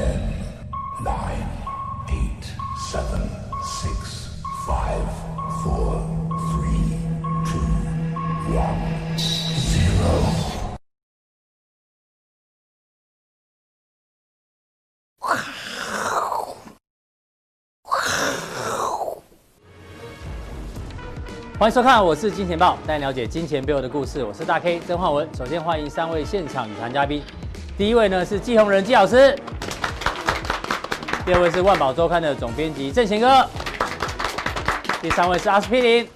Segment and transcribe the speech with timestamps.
[0.00, 0.16] Ten,
[1.04, 1.46] nine,
[2.08, 2.44] eight,
[2.90, 3.20] seven,
[3.62, 5.04] six, five,
[5.62, 6.00] four,
[6.48, 6.96] three,
[7.44, 7.60] two,
[8.56, 8.80] one,
[9.58, 10.08] zero.
[21.58, 24.24] 欢迎收看，我是金钱豹，带你了解金钱背后的故事。
[24.24, 25.28] 我是大 K 曾焕文。
[25.36, 27.22] 首先欢迎三位现场与谈嘉宾，
[27.76, 29.38] 第一位呢是季鸿仁季老师，
[31.26, 33.46] 第二位是万宝周刊的总编辑郑贤哥，
[35.02, 36.08] 第三位是阿司匹林。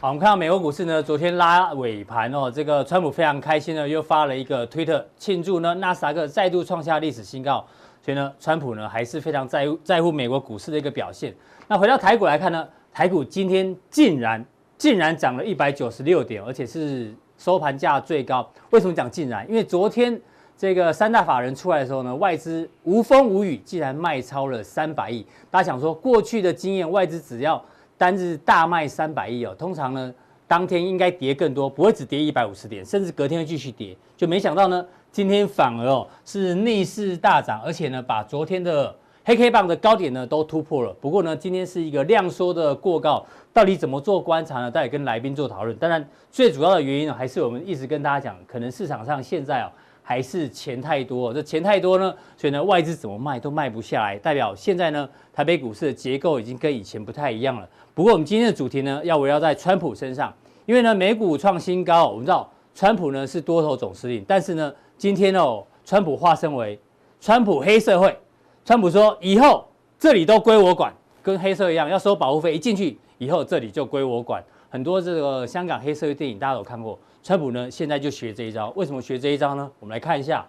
[0.00, 7.64] 好，我们看到美国股市呢，昨天拉尾盘哦，这个川普非常开心呢，又发了一个推特庆祝呢，纳斯达克再度创下历史新高。
[8.02, 11.34] 所以呢，川普呢还是非常在乎在乎美国股市的一个表现。
[11.66, 12.66] 那回到台股来看呢？
[12.92, 14.42] 台股今天竟然
[14.78, 18.50] 竟然涨了一百九十六点，而且是收盘价最高。
[18.70, 19.46] 为什么讲竟然？
[19.48, 20.18] 因为昨天
[20.58, 25.24] 这个三大法人出来的时候呢，外资无风无雨，竟然卖超了三百亿。
[25.52, 27.64] 大家想说，过去的经验，外资只要
[27.96, 30.12] 单日大卖三百亿哦，通常呢
[30.48, 33.96] 当天应该跌更多，不会只跌一百五十点，甚至隔天会继续跌。
[34.16, 38.92] 就没想到呢，今天反而哦是逆势大涨，而且呢把昨天的
[39.24, 44.68] 黑 K 棒的高点呢都突破了，不过呢，今天是一个量缩的过高，到底怎么做观察呢？
[44.68, 45.76] 待会跟来宾做讨论。
[45.76, 49.70] 当然，最主要的原因呢，还是我们一直跟大家讲，可能市场上现在哦
[50.08, 57.68] 还是钱太多，这钱太多呢，所以呢外资怎么卖都卖不下来，代表现在呢台北股市的结构已经跟以前不太一样了。
[57.92, 60.32] 不过我们今天的主题呢要围绕在川普身上，
[60.64, 66.80] 因为呢美股创新高，我们知道川普呢是多头总司令，但是呢今天哦川普化身为
[67.20, 68.18] 川普黑社会。
[68.64, 70.90] 川普说：“以后这里都归我管，
[71.22, 72.54] 跟黑社一样，要收保护费。
[72.54, 74.42] 一进去以后，这里就归我管。
[74.70, 76.98] 很多这个香港黑社会电影大家都有看过。
[77.28, 78.72] 川普呢，现在就学这一招。
[78.74, 79.70] 为什么学这一招呢？
[79.80, 80.46] 我们来看一下。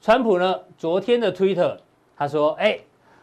[0.00, 1.76] 川普呢，昨天的推特，
[2.16, 2.78] 他说：‘哎，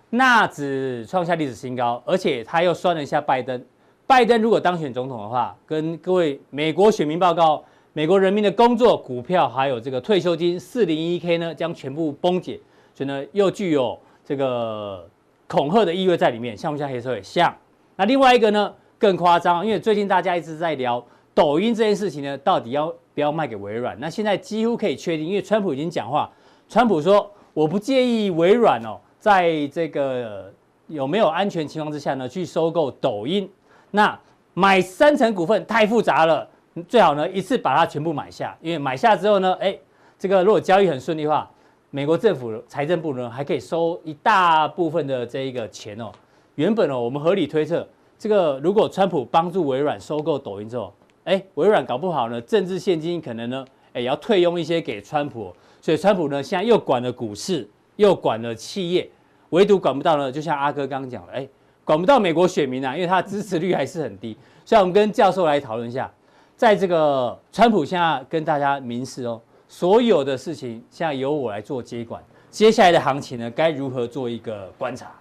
[0.09, 3.63] 纳指创下历史新高，而且他又算了一下拜登。
[4.05, 7.63] 拜登如果当选总统的话，跟各位美国选民报告，
[7.93, 12.59] 美国人民的工作、股票还有这个退休金四零一 K 呢，将全部崩解。
[12.93, 15.07] 所以呢，又具有。”这个
[15.47, 17.23] 恐吓的意味在里面，像不像黑社会？
[17.23, 17.55] 像。
[17.95, 21.01] 那另外一个呢，更夸张，因为最近大家一直在聊
[21.39, 23.97] 抖音这件事情呢，到底要不要卖给微软？
[23.97, 26.29] 那现在几乎可以确定，因为川普已经讲话，
[26.67, 30.51] 川普说我不介意微软哦，在这个
[30.87, 33.49] 有没有安全情况之下呢，去收购抖音。
[33.91, 34.19] 那
[34.53, 36.45] 买三成股份太复杂了，
[36.89, 39.73] 最好呢一次把它全部买下，因为买下之后呢，哎，
[40.17, 41.49] 这个如果交易很顺利的话。
[41.91, 46.11] 美国政府财政部呢，还可以收一大部分的这一个钱哦。
[46.53, 50.93] 原本哦，我们合理推测，这个如果川普帮助微软收购抖音之后，
[51.29, 53.63] 哎，微软搞不好呢，政治现金可能呢，
[53.93, 55.55] 哎，要退佣一些给川普。
[55.79, 59.07] 所以川普呢，现在又管了股市，又管了企业，
[59.51, 61.47] 唯独管不到呢，就像阿哥刚刚讲的，哎，
[61.85, 64.35] 管不到美国选民啊，因为他的支持率还是很低。
[64.65, 66.11] 所以，我们跟教授来讨论一下，
[66.55, 69.39] 在这个川普现在跟大家明示哦。
[69.67, 75.11] 所有的事情现在由我来做接管，接下来的行情呢，该如何做一个观察？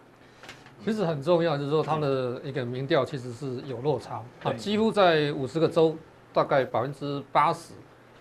[0.88, 5.94] 其实很重要，就是说他的一个民调其实是有落差啊，几乎在五十个州，
[6.32, 7.74] 大概百分之八十，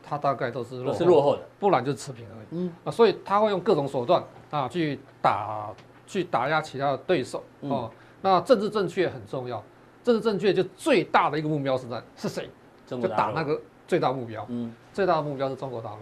[0.04, 2.48] 他大概都是落后，是落后的，不然就是持平而已。
[2.52, 5.70] 嗯啊，所以他会用各种手段啊去打，
[6.06, 7.90] 去打压其他的对手哦。
[8.22, 9.64] 那政治正确很重要，
[10.04, 12.50] 政治正确就最大的一个目标是在是谁？
[12.86, 13.58] 就打那个
[13.88, 14.46] 最大目标。
[14.50, 15.98] 嗯，最大的目标是中国大陆。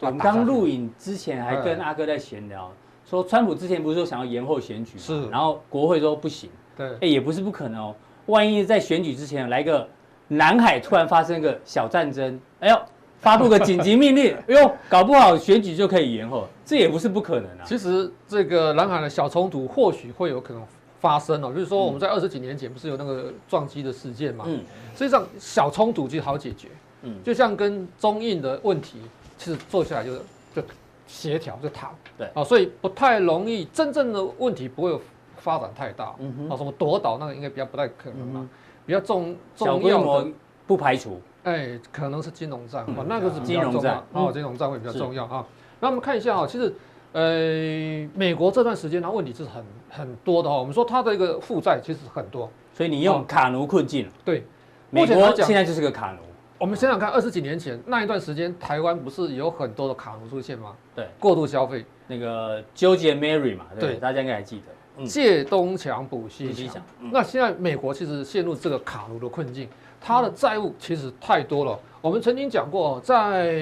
[0.00, 2.72] 我们刚录影之前还跟阿哥在闲聊，
[3.08, 7.94] 说川普之前不是说想要延后选举，是，然后国会说不行，对，哎，也不是不可能哦，
[8.26, 9.88] 万一在选举之前来个
[10.28, 12.78] 南海突然发生个小战争，哎呦，
[13.20, 17.64] 发布个紧急命令，哎呦，搞不好选举就可以延后，这也不是不可能啊。
[17.64, 20.62] 其实这个南海的小冲突或许会有可能
[21.00, 24.60] 发生哦，就是说我们在二十几年前不是有那个撞击的事件嘛，嗯，
[24.94, 26.68] 实际上小冲突就好解决，
[27.02, 28.98] 嗯，就像跟中印的问题。
[29.40, 30.20] 其实做下来就是
[30.52, 30.60] 就
[31.08, 32.28] 协调就谈，对。
[32.34, 35.00] 啊，所以不太容易，真正的问题不会有
[35.38, 38.48] 发展太大，嗯哼，啊，什么夺岛那个应该比较不太可能啊，
[38.84, 40.28] 比较重重要的
[40.66, 45.44] 不排除，哎，可能是金融战，啊，那个是比较重要，啊，金融战会比较重要啊。
[45.80, 46.72] 那我们看一下啊，其实
[47.12, 54.44] 呃，美国这段时间它问题是很很多的哈，我们说它的一个负债其实很多，所以你用卡奴困境，对，
[54.90, 56.27] 美国现在就是个卡奴。
[56.58, 60.74] 我们想想看，二十几年前那一段时间，台湾不是有很多的卡奴出现吗？
[60.92, 64.62] 对，过度消费，那个 George and Mary 嘛，对，对大家应该还记得。
[64.96, 66.82] 嗯、借东墙补西墙。
[67.00, 69.68] 嗯、那现在美国其实陷入这个卡奴的困境，
[70.00, 71.78] 它的债务其实太多了。
[72.00, 73.52] 我们曾经讲过，在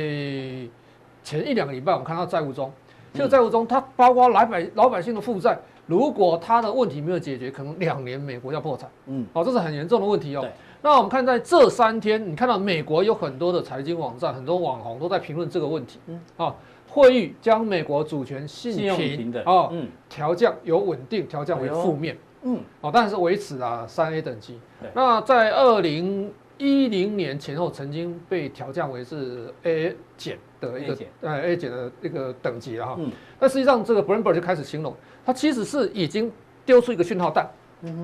[1.22, 2.72] 前一两个礼拜，我们看到债务中，
[3.12, 8.88] 这个债务中，它包括老百老百姓的负债，如果它的问题没有解决，可能两年美国要破产。
[9.04, 10.48] 嗯，好，这是很严重的问题哦。
[10.82, 15.98] 那我们看在这三天，你看到美国有很多的财经网站，很多网红都在评论这个问题。
[16.06, 16.54] 嗯，啊，
[16.88, 22.16] 会议将美国主权信评的啊，嗯，调降由稳定调降为负面。
[22.42, 24.60] 嗯，哦，但是维持啊三 A 等级。
[24.94, 32.94] 那在二零一零年前后，曾经被调降为是 A 减的一个呃 A 减的一个等级了哈。
[32.98, 33.10] 嗯。
[33.40, 34.94] 但实际上，这个 Bloomberg 就开始形容，
[35.24, 36.30] 它其实是已经
[36.64, 37.50] 丢出一个讯号弹，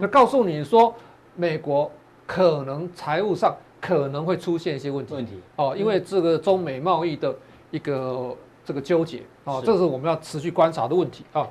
[0.00, 0.92] 那告诉你说
[1.36, 1.88] 美国。
[2.26, 7.34] 可能财务上可能会出现一些问题，问题哦，因为这个中美贸易的
[7.70, 8.34] 一个
[8.64, 11.48] 这个纠结哦，这是我们要持续观察的问题啊。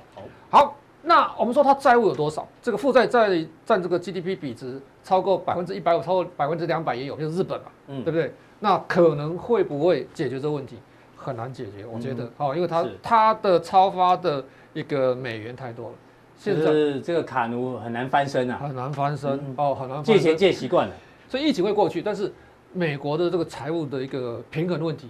[0.49, 2.47] 好，那我们说它债务有多少？
[2.61, 8.33] 这个负债在占这个 GDP 比值超过百分之一百五，超过百分之两百也有，就是日本嘛，嗯，对不对？
[8.59, 10.77] 那可能会不会解决这个问题？
[11.15, 15.95] 很难解决，我觉得哦，因为它它的超发的一个美元太多了。
[16.41, 20.93] 现在这个卡奴很难翻身啊，很难翻身哦，很难借钱借习惯了，
[21.29, 22.33] 所以疫情会过去，但是
[22.73, 25.07] 美国的这个财务的一个平衡问题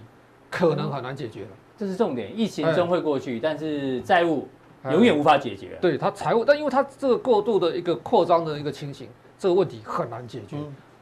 [0.50, 1.48] 可能很难解决了，
[1.78, 2.38] 这是重点。
[2.38, 4.46] 疫情终会过去，但是债务
[4.90, 5.78] 永远无法解决。
[5.80, 9.08] 对它财务，但因为它这个过度的一个扩张的一个情形，
[9.38, 10.58] 这个问题很难解决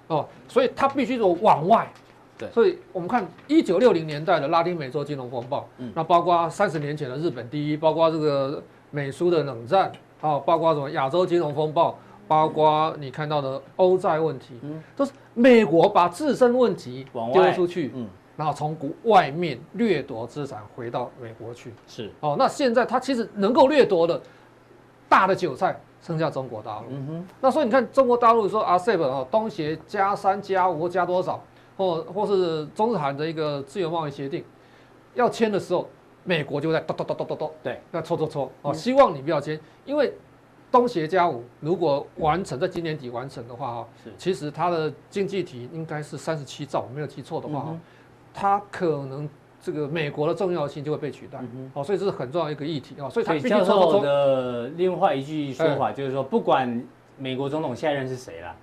[0.07, 1.93] 哦，所以它必须说往外。
[2.39, 8.63] 对，所以我们看一九六零年代的拉丁美洲金融风暴，那包括三十年前的日本第一，包括这个
[8.93, 9.91] 美苏的冷战。
[10.21, 11.97] 哦，包括什么亚洲金融风暴，
[12.29, 18.07] 包括你看到的欧债问题，嗯，都是美国把自身问题丢出去，嗯，
[18.37, 22.37] 然后从国外面掠夺资产回到美国去，是哦。
[22.39, 24.21] 那现在它其实能够掠夺的
[25.09, 27.29] 大的韭菜剩下中国大陆，嗯哼。
[27.41, 31.43] 那所以你看中国大陆说 RCEP 哦，东协加三加五或加多少，
[31.77, 34.45] 或或是中日韩的一个自由贸易协定
[35.15, 35.89] 要签的时候。
[36.25, 40.13] 美国就在咚咚咚咚咚咚，对，要搓搓搓哦，希望你不要签，因为
[40.71, 47.77] 东协加五如果完成在今年底完成的话哈，是，其实它的经济体应该是三十七兆，我没有记错的话哈，
[48.35, 49.29] 它可能
[49.61, 51.41] 这个美国的重要性就会被取代，
[51.73, 54.05] 哦，所以这是很重要一个议题啊，所以它必须搓搓搓。
[54.05, 56.87] 的另外一句说法就是说，不管
[57.17, 58.55] 美国总统下一任是谁啦，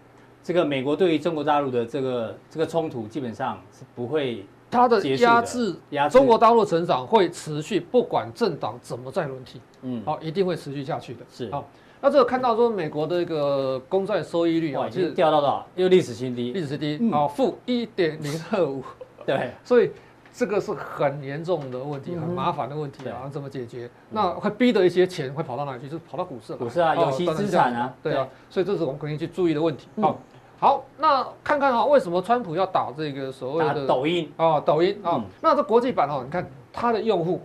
[0.44, 4.46] 这个美国对于中国大陆的这个这个冲突基本上是不会。
[4.70, 5.76] 它的压制，
[6.12, 11.20] 中国大陆成长会持续，不管政党怎么在轮替，嗯，好，一定会持续下去的。
[11.32, 11.66] 是，好，
[12.02, 15.66] 那这个看到说美国的一个公债收益率啊，就是掉到多少？
[15.76, 18.84] 又历史新低，历史新低，啊，负一点零二五。
[19.26, 19.90] 对，所以
[20.34, 23.90] 这个是很严重的问题，很麻烦的问题啊，怎么解决？
[24.10, 25.88] 那会逼得一些钱会跑到哪里去？
[25.88, 29.88] 就是跑到股市了，股市啊，有息资产啊，对啊，所以这是我们肯定去注意的问题。
[30.02, 30.20] 好。
[30.60, 34.62] 好，那看看啊，为什么川普要打这个所谓的抖音哦？
[34.66, 37.44] 抖音啊，那这国际版哦，你看它的用户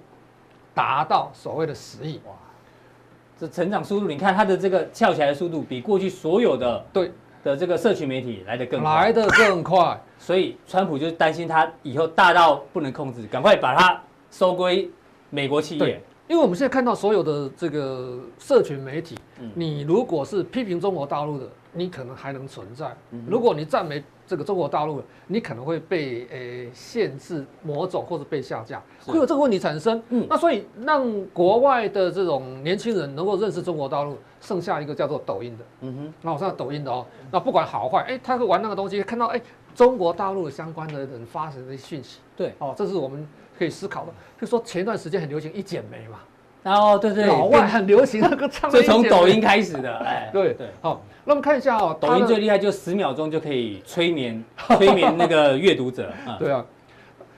[0.72, 2.32] 达到所谓的十亿哇，
[3.38, 7.12] 这成长速度，你看它的这个翘起来的速度，比过去所有的对
[7.44, 14.00] 的这个社群媒体来得更快，来得更快，所以川普就担心它以后大到不能控制，赶快把它
[14.30, 14.90] 收归
[15.28, 16.00] 美国企业。
[16.28, 19.18] 因为我们现在看到所有的这个社群媒体，
[19.54, 21.46] 你如果是批评中国大陆的。
[21.72, 22.94] 你可能还能存在，
[23.26, 30.02] 如果你赞美这个中国大陆，你可能会被呃限制某种或者被下架，会有这个问题产生。
[30.10, 35.64] 嗯，那所以让国外的这种年轻人能够认识中国大陆，剩下一个叫做抖音的。
[35.80, 39.40] 嗯哼，那我上抖音的哦，那不管好坏，哎，他会玩那个东西，看到哎
[39.74, 43.26] 中国大陆相关的人发生的讯息，对，哦，这是我们
[43.58, 44.12] 可以思考的。
[44.12, 46.18] 比如说前段时间很流行一剪梅嘛。
[46.62, 54.42] 然后对对，老外很流行那个唱，就从抖音开始的， 哎，对对，好，那我们看一下哦，抖音最厉害就十秒钟就可以催眠
[54.76, 56.64] 催眠那个阅读者， 对啊，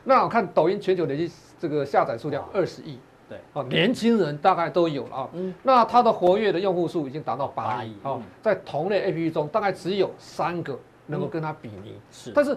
[0.04, 12.56] 那我看抖音全球累计这个下载数量二十亿，对，哦，年轻人大概都有了啊，嗯，那它的活跃的用户数已经达到八亿，哦，在同类 APP 中大概只有三个能够跟它比拟，是，但是。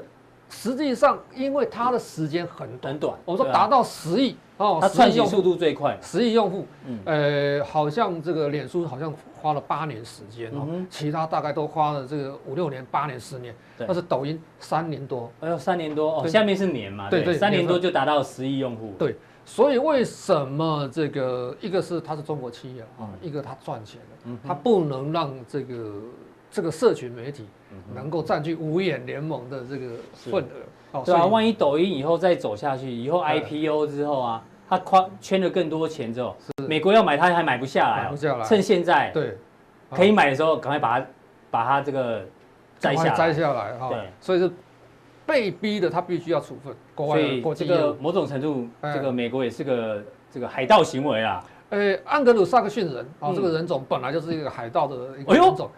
[0.50, 25.94] 实际上，因为它的时间很很短，我们说达到十亿哦，它窜起速度最快，十亿用户，嗯，呃，好像这个脸书好像花了八年时间哦，其他大概都花了这个五六年、八年、十年，但是抖音三年多，哎呦，三年多哦，下面是年嘛，对对，三年多就达到十亿用户，对，所以为什么这个一个是它是中国企业啊，一个它赚钱的，它不能让这个。
[26.50, 27.46] 这个社群媒体
[27.94, 30.64] 能够占据五眼联盟的这个份额，
[31.00, 36.36] 哦，对啊，万一抖音以后再走下去，以后 IPO 之后啊，它圈圈了更多钱之后，
[36.68, 39.38] 美国要买它还买不下来，买不下来，趁现在对。
[39.90, 41.06] 可以买的时候，赶快把它
[41.50, 42.22] 把它这个
[42.78, 44.52] 摘下摘下来哈，对，所以是
[45.26, 51.42] 被逼的，他必须要处分国外，所以这个某种程度，这个美国也是个这个海盗行为啊。
[51.70, 55.70] 呃，安格鲁萨克逊人啊，这个人种本来就是一个海盗的一个人种。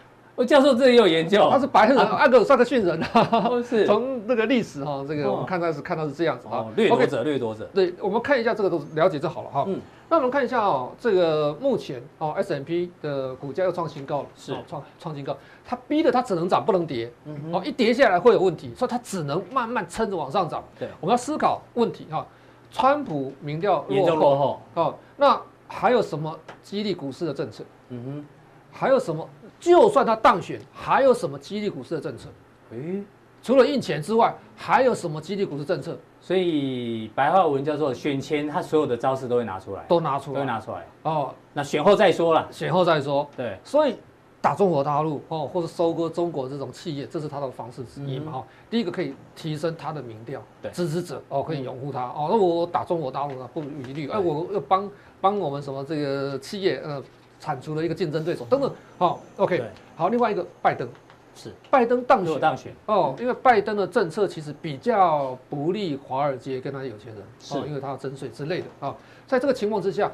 [0.44, 3.50] 教授这里有研究，他是白人，阿格鲁萨克逊人啊。
[3.62, 3.84] 是。
[3.88, 6.66] 从那个历史哈，这个我们看到是看到是这样子啊。
[6.76, 7.68] 掠夺者，掠夺者。
[7.74, 9.64] 对，我们看一下这个都了解就好了哈。
[9.66, 9.80] 嗯。
[10.08, 17.12] 那我们看一下哦，这个目前哦，S&P 的股价又创新高了，是创创新高，它逼的它只能涨不能跌。
[17.26, 17.36] 嗯。
[17.52, 20.64] 哦，一跌下来会有问题，所以它只能慢慢撑着往上涨。
[20.78, 20.88] 对。
[21.00, 22.26] 我们要思考问题哈，
[22.70, 27.62] 川普民调严重落后哦，那还有什么激励股市的政策？
[27.90, 28.26] 嗯哼。
[28.70, 29.28] 还有什么？
[29.58, 32.30] 就算他当选，还有什么激励股市的政策？
[32.70, 33.02] 诶，
[33.42, 35.98] 除了印钱之外，还有什么激励股市政策？
[36.18, 40.86] 所以白话文叫做选前，他所有的招式都会拿出来，都拿出来，都会拿出来。
[41.02, 43.28] 哦，那选后再说了，选后再说。
[43.36, 43.96] 对，所以
[44.40, 48.32] 打中国大陆哦，或者收割中国这种企业，这是他的方式之一嘛？
[48.32, 52.28] 哈、嗯，第一个可以提升他的民调，对，支持者哦可以拥护他、嗯、哦。
[52.30, 57.02] 那我打中国大陆呢，不遗余力，哎，我要帮帮我们什么这个企业呃。
[57.40, 59.60] 铲除了一个竞争对手等等，好，OK，
[59.96, 60.88] 好，另外一个拜登。
[61.34, 61.50] 是。
[61.70, 62.38] 拜登当选。
[62.38, 62.72] 当选。
[62.86, 67.56] 哦，因为拜登的政策其实比较不利华尔街跟他有钱人，是。
[67.66, 68.66] 因为他要征税之类的。
[68.80, 68.94] 啊，
[69.26, 70.10] 在这个情况之下，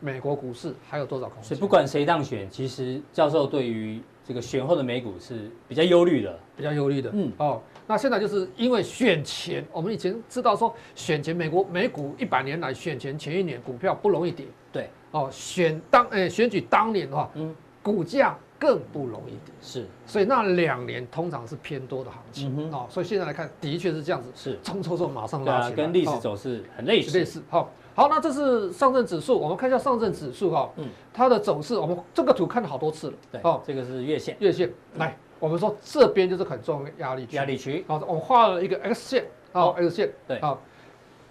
[0.00, 1.44] 美国股市还有多少空间？
[1.44, 14.90] 所以不管谁当选，其实教授对于这个选后的美股是比较忧虑的，比较忧虑的，嗯，哦，那现在就是因为选前，我们以前知道说选前美国美股一百年来选前前一年股票不容易跌，对。
[15.12, 40.60] 哦，选当诶，选举当年的话，嗯，股价更不容易跌，是，所以那两年通常是偏多的行情，哦，所以现在来看，的确是这样子，是，冲冲冲，马上拉起来，跟历史走势很类似，类似，好，好，那这是上证指数，我们看一下上证指数哈，嗯，它的走势，我们这个图看了好多次了，对，哦，这个是月线，月线，来，我们说这边就是很重要的压力区，压力区，好，我们画了一个 X 线，好，X 线，对，好。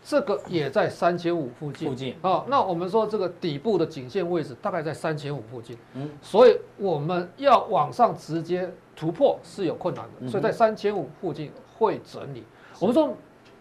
[0.07, 2.13] 这个也在三千五附近，附近。
[2.21, 2.45] 啊、哦。
[2.47, 12.43] 那我们说这个底部的颈线位置大概在三千五附近，嗯，所以我们要往上直接突破是有困难的，嗯、所以在三千五附近会整理。
[12.79, 13.11] 我们说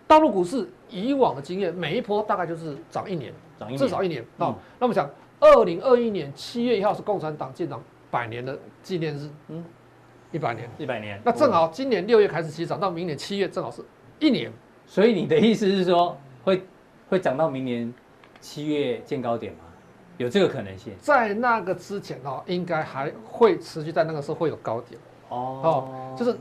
[0.07, 3.79] 大陆股市以往的经验，每一波大概就是涨一年，涨一年。
[3.79, 4.23] 至少一年。
[4.37, 4.49] 啊。
[4.49, 5.09] 嗯、那么讲，
[5.41, 9.65] 二零二一年七月一号是共产党建党百年的纪念日，嗯，
[10.35, 11.21] 一百年，一百年。
[11.25, 13.81] 那正好今年六月开始起涨，到明年七月正好是
[14.19, 14.51] 一年。
[14.85, 16.19] 所以你的意思是说？
[16.43, 16.63] 会
[17.09, 17.95] 会涨到明年
[18.41, 19.61] 七月见高点吗？
[20.19, 20.93] 有这个可能性？
[21.01, 26.37] 在那个之前哦，应该还会持续在那个时候会有高点哦哦，就是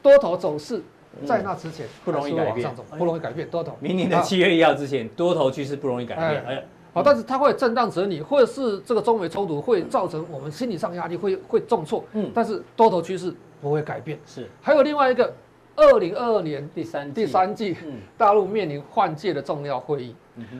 [0.00, 0.80] 多头走势
[1.26, 3.76] 在那之前不容易改变，不容易改变多头。
[3.80, 6.44] 明年的七月一号之前，多头趋势不容易改变。
[6.46, 12.04] 哎，好，但是它会震荡整理，或者是这个中美冲突会造成我们心理上压力，会会重挫。
[12.12, 14.18] 嗯，但是多头趋势不会改变。
[14.26, 15.32] 是，还有另外一个。
[15.74, 17.74] 二零二二年第三第三季，
[18.18, 20.14] 大陆面临换届的重要会议。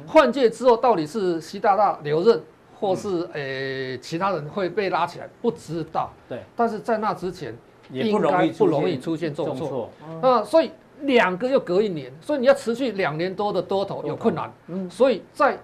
[0.07, 2.41] 换届之后，到底是习大大留任，
[2.81, 6.11] 或是诶其他人会被拉起来，不知道。
[6.27, 7.55] 对，但是在那之前，
[7.91, 9.91] 应该不容易出现重挫。
[10.23, 10.71] 那，所以
[11.03, 14.51] 两个又隔一年，所以你要持续两年多的多头有困难。
[14.69, 15.59] 嗯，所以在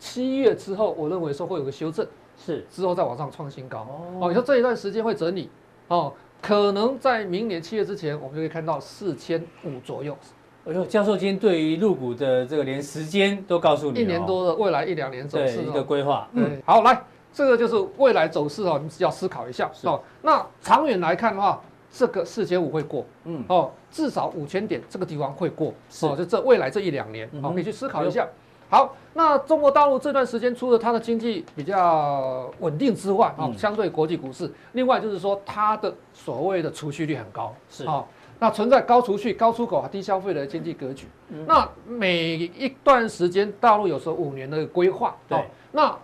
[0.00, 2.04] 七月之后，我认为说会有个修正，
[2.36, 3.86] 是之后再往上创新高。
[4.18, 5.48] 哦，你说这一段时间会整理
[5.86, 6.12] 哦。
[6.42, 10.16] 可能在明年七月之前，我们就可以看到四千五左右。
[10.64, 16.26] 哎呦，教授今天对于入股的这个连时间都告诉你，一年多的未来一两年走势一个规划。
[16.32, 20.00] 嗯，好，来，这个就是未来走势哦，你只要思考一下哦。
[20.22, 28.26] 那长远来看的话，这个四千五会过，嗯，哦，至少五千点这个地方会过，哦，就这未来这一两年，好，你去思考一下。
[28.70, 38.04] 好，那中国大陆这段时间除了它的经济比较稳定之外，啊，相对国际股市，另外就是说它的所谓的储蓄率很高，是啊，
[38.38, 41.06] 那存在高储蓄、高出口、低消费的经济格局。
[41.46, 45.94] 那每一段时间，大陆有时候五年的规划，对，那。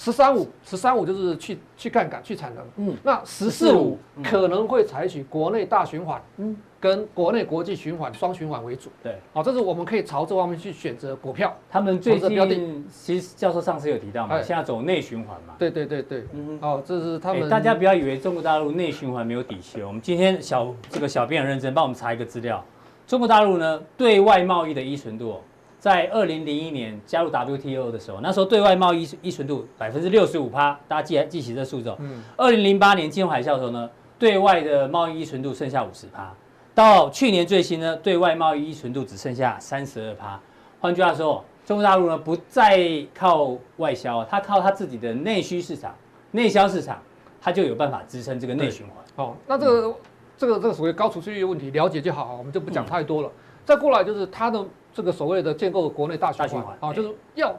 [0.00, 2.64] 十三五，十三五就是去去杠杆、去产能。
[2.76, 8.88] 嗯，那十四五可能会采取国内大循环，嗯，跟国内国际循环双循环为主。
[9.02, 11.54] 对，好，这是我们可以朝这方面去选择股票。
[11.68, 15.54] 他们最近其实教授上次有提到嘛，现在走内循环嘛。
[15.58, 17.46] 对对对对，嗯，哦，这是他们。
[17.50, 19.82] 大家不要以为中国大陆内循环没有底气。
[19.82, 22.64] 我们今天小这个小编很认真帮我们查一个资料，
[23.06, 25.42] 中国大陆呢对外贸易的依存度。
[25.80, 31.90] 在二零零一年加入 WTO 的时候，那时候对外贸易依存度百分之六十五趴，大家记记起这数字。
[31.98, 32.22] 嗯。
[32.36, 36.34] 二零零八年金融海啸的时候呢，对外的贸易依存度剩下五十趴，
[36.74, 40.38] 到去年最新呢，对外贸易依存度只剩下三十二趴。
[40.80, 42.78] 换句话说，中国大陆呢不再
[43.14, 45.94] 靠外销，它靠它自己的内需市场、
[46.32, 47.02] 内销市场，
[47.40, 49.26] 它就有办法支撑这个内循环。
[49.26, 49.94] 哦，那这个、嗯、
[50.36, 53.28] 这个这个所谓高储蓄率问题了解就好，我们就不讲太多了。
[53.28, 53.32] 嗯、
[53.64, 54.62] 再过来就是它的。
[54.92, 57.54] 这个所谓的建构国内大循环啊，就是要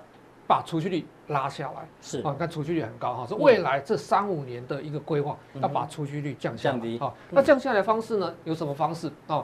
[0.47, 1.87] 把储蓄率拉下来。
[2.01, 6.73] 是啊，看储蓄率很高哈，是未来这三五年的一个规划，要把储蓄率降下来。
[6.73, 8.33] 降低啊，那降下来的方式呢？
[8.43, 9.43] 有什么方式啊？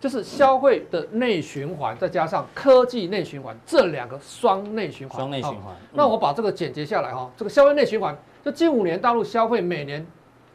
[0.00, 5.18] 就是消费的内循环，再加上科技内循环，这两个双内循环。
[5.18, 5.74] 双内循环。
[5.92, 8.14] 那我把这个简洁下来哈，这个消费内循环，
[8.44, 10.06] 就近五年大陆消费每年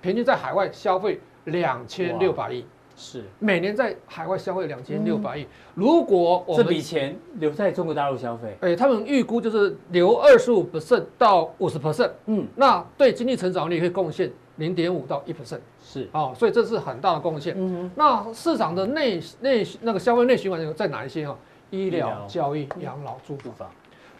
[0.01, 2.63] 平均在海外消费两千六百亿。
[2.99, 3.23] 是。
[3.39, 16.09] 每年在海外消费两千六百亿，如果我们这笔钱留在中国大陆消费，哎，他们预估就是留二十五 percent 到五十 percent，嗯，那对经济成长率会贡献零点五到一 percent，是。
[16.11, 17.55] 哦，所以这是很大的贡献。
[17.57, 21.33] 嗯哼，那市场的内内那个消费内循环有在哪一些啊？
[21.71, 23.69] 医疗、教育、养老、住房。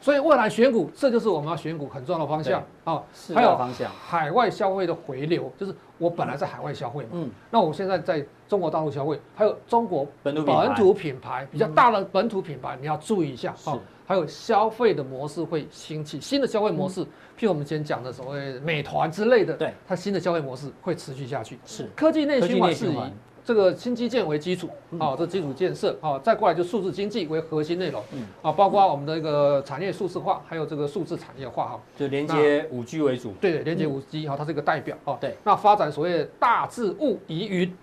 [0.02, 3.02] 所以未来选股，这就是我们要选股很重要的方向啊。
[3.34, 10.36] 还有方向，海外消费的回流，就是我本来在海外消费嘛，嗯，那我现在在中国大陆消费，还有中国本
[10.76, 13.78] 土品牌比较大的本土品牌，你要注意一下啊。
[14.06, 17.04] 还有消费的模式会兴起，新的消费模式，
[17.38, 21.60] 譬如我们今天讲的所谓美团之类的，对，它新的消费模式会持续下去。
[21.64, 22.98] 是科技内循环是以。
[23.44, 37.76] 这个新基建为基础，啊，这基础建设，啊，再过来就数字经济为核心内容，嗯，啊，包括我们的一个产业数字化，还有这个数字产业化，哈，就连接五 G 为主，对对，连接五 G，哈，它是一个代表，哈，对，那发展所谓大智物移云，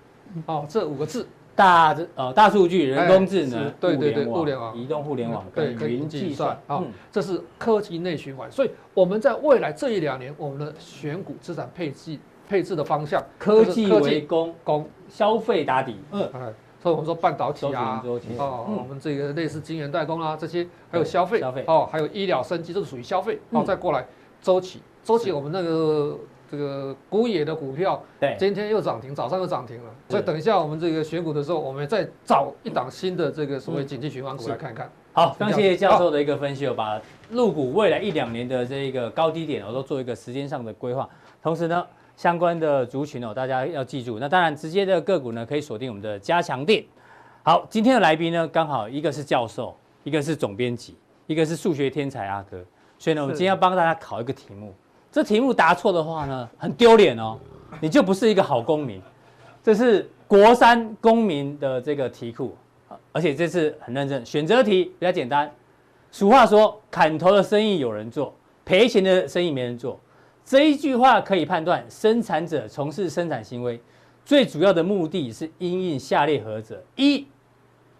[0.46, 12.18] 哦，这五个字，大呃大数据、人工智能，对对对，互联网、移动互联网，对，云计算，啊，这是科技内循环，所以我们在未来这一两年，我们的选股资产配置。
[12.48, 15.96] 配置的方向，科技为攻，攻消费打底。
[16.12, 16.30] 嗯，
[16.80, 18.00] 所以我们说半导体啊，
[18.38, 23.40] 哦，我们这个类似晶圆代工啊，这些还有消费，消费哦，还有医疗生机，这是属于消费。
[23.50, 24.06] 哦，再过来
[24.40, 26.16] 周期，周期我们那个
[26.48, 29.90] 这个古野的股票，对，今天又涨停，早上又涨停了。
[30.08, 34.88] 所以等一下我们这个选股的时候，我们再找一档新的这个所谓景气循环股来看看。
[35.12, 37.00] 好，非常谢谢教授的一个分析，我把
[37.30, 41.08] 入股未来一两年的这个高低点，我都做一个时间上的规划，
[41.42, 41.84] 同时呢。
[42.16, 44.18] 相关的族群哦，大家要记住。
[44.18, 46.82] 那当然，直接的个股呢，可以锁定我们的加强店。
[47.42, 52.58] 好，今天的来宾呢，刚好一个是教授，一个是总编辑，一个是数学天才阿哥。
[52.98, 54.74] 所以呢，我们今天要帮大家考一个题目。
[55.12, 57.38] 这题目答错的话呢，很丢脸哦，
[57.80, 59.00] 你就不是一个好公民。
[59.62, 62.56] 这是国三公民的这个题库，
[63.12, 64.24] 而且这次很认真。
[64.24, 65.50] 选择题比较简单。
[66.10, 70.00] 俗话说，砍头的生意有人做，赔钱的生意没人做。
[70.46, 73.80] 这一句话可以判断，生产者从事生产行为
[74.24, 77.26] 最主要的目的是因应下列何者：一、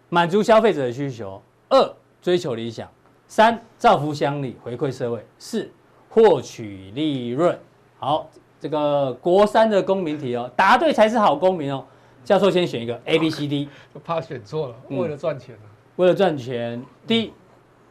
[0.07, 2.87] 满足消费者的需求；二、追求理想；
[3.27, 5.69] 三、造福乡里，回馈社会；四、
[6.09, 7.59] 获取利润。
[7.99, 8.29] 好，
[8.61, 11.83] 这个国三的公民题哦，答对才是好公民哦。
[12.23, 13.67] 教授先选一个 A、B、C、D，
[14.05, 14.75] 怕选错了。
[14.87, 17.33] 为了赚钱、啊嗯、为了赚钱，D，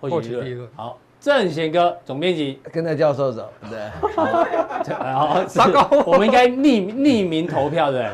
[0.00, 0.66] 获取利润。
[0.74, 0.98] 好。
[1.26, 3.76] 郑贤哥，总编辑，跟着教授走，对，
[5.00, 8.08] 然后 糟糕，我们应该匿匿名投票，对，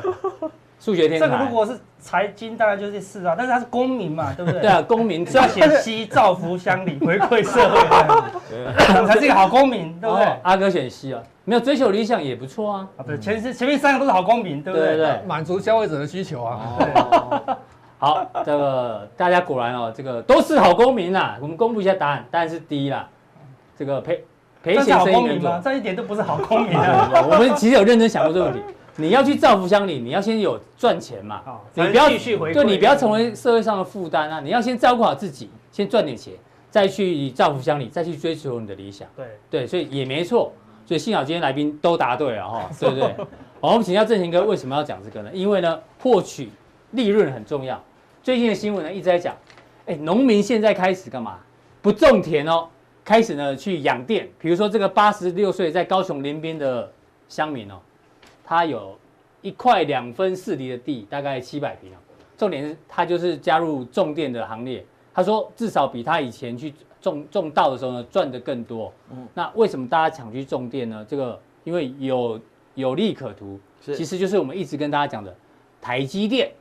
[0.80, 1.26] 数学天才。
[1.26, 4.62] 这个如果是财经，大概就是四啊，但是他是公民嘛，对不对？
[4.62, 7.76] 对啊，公民是要写西造福乡里，回馈社会，
[9.06, 10.24] 才是一个好公民，对不对？
[10.42, 12.88] 阿哥选西啊，没有追求理想也不错啊。
[12.96, 14.96] 啊，对，前是前面三个都是好公民，对不对？
[14.96, 16.78] 对，满足消费者的需求啊。
[18.02, 21.38] 好，这个大家果然哦，这个都是好公民啦。
[21.40, 23.08] 我们公布一下答案，当然是第一啦。
[23.78, 24.24] 这个赔
[24.60, 27.08] 赔钱生意这一点都不是好公民啊。
[27.30, 28.60] 我们其实有认真想过这个问题。
[28.96, 31.42] 你要去造福乡里，你要先有赚钱嘛。
[31.74, 34.40] 你不要继续回，对，你不要成为社会上的负担啊。
[34.40, 36.34] 你要先照顾好自己，先赚点钱，
[36.70, 39.06] 再去造福乡里，再去追求你的理想。
[39.14, 40.52] 对对，所以也没错。
[40.84, 43.14] 所以幸好今天来宾都答对了哈， 对不对？
[43.60, 45.30] 好，我们请教正贤哥，为什么要讲这个呢？
[45.32, 46.50] 因为呢，获取
[46.90, 47.80] 利润很重要。
[48.22, 49.36] 最近的新闻呢一直在讲，
[49.84, 51.40] 哎，农民现在开始干嘛？
[51.80, 52.68] 不种田哦，
[53.04, 54.28] 开始呢去养电。
[54.38, 56.88] 比如说这个八十六岁在高雄林边的
[57.28, 57.80] 乡民哦，
[58.44, 58.96] 他有
[59.40, 61.96] 一块两分四厘的地，大概七百平哦。
[62.36, 64.86] 重点是他就是加入种电的行列。
[65.12, 68.92] 他说至少比他以前去种种稻的时候呢赚得更多。
[69.10, 71.04] 嗯，那为什么大家抢去种电呢？
[71.08, 72.40] 这个因为有
[72.76, 75.34] 有利可图，是其实就是我们一直跟大家讲的
[75.80, 76.52] 台积电。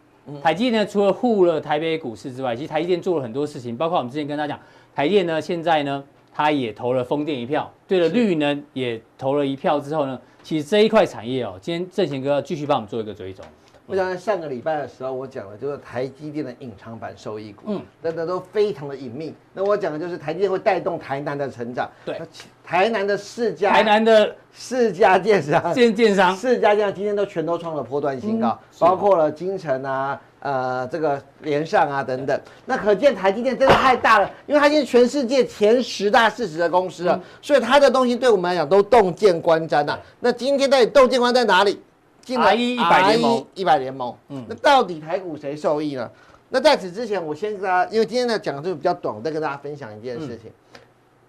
[0.41, 4.59] 台积电呢，除了护了台北股市之外，其实台积电做了很多事情，包括我们之前跟大家讲，
[4.95, 6.03] 台电呢现在呢，
[6.33, 13.43] 它也投了风电一票，对了绿能也投了一票之后呢，其实这一块产业哦，今天正贤哥要继续帮我们做一个追踪。
[13.87, 19.33] 我想在上个礼拜的时候，我讲的就是台积电的隐藏版收益股，嗯，那那都非常的隐秘。
[19.53, 22.21] 那我讲的就是台积电会带动台南的成长，对，
[22.63, 32.39] 台南的四家，台南的四家建商，建建商，四家建商今天都全都创了波段新高，包括了金城啊、呃这个连上啊等等。
[32.65, 39.99] 那可见台积电真的太大了，因为它现在全世界前十大市值的公司了，所以它的东西对我们来讲都洞见观瞻呐。
[40.21, 41.81] 那今天到底洞见观在哪里？
[42.21, 44.15] 进来一百联盟，一百联盟。
[44.29, 46.09] 嗯，那到底台股谁受益呢？
[46.49, 50.51] 那在此之前，我先跟大家，因为今天呢讲的就比较短，我再跟大家分享一件事情。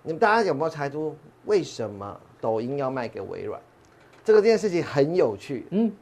[0.03, 3.61] 你们大家有没有猜出为什么抖音要卖给微软？
[4.25, 5.67] 这个这件事情很有趣。
[5.71, 5.93] 嗯，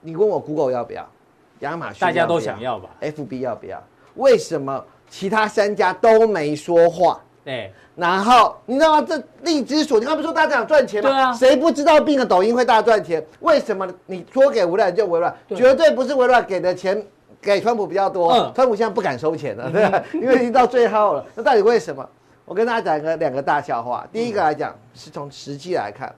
[0.00, 1.08] 你问我 Google 要不要？
[1.60, 3.82] 亚马逊大家都想要吧？FB 要不要？
[4.16, 7.22] 为什么其他三家都没说话？
[7.46, 7.72] 对。
[7.94, 9.06] 然后你知道吗？
[9.08, 11.08] 这利之所，你刚不是说大家想赚钱吗？
[11.08, 11.32] 对啊。
[11.32, 13.24] 谁不知道并了抖音会大赚钱？
[13.40, 15.34] 为什么你说给微软就微软？
[15.54, 17.00] 绝对不是微软给的钱
[17.40, 18.32] 给川普比较多。
[18.32, 18.52] 嗯。
[18.54, 20.02] 川普现在不敢收钱了，对吧？
[20.12, 21.24] 因为已经到最后了。
[21.36, 22.06] 那到底为什么？
[22.44, 24.06] 我跟大家讲一个两个大笑话。
[24.12, 26.14] 第一个来讲，是从实际来看，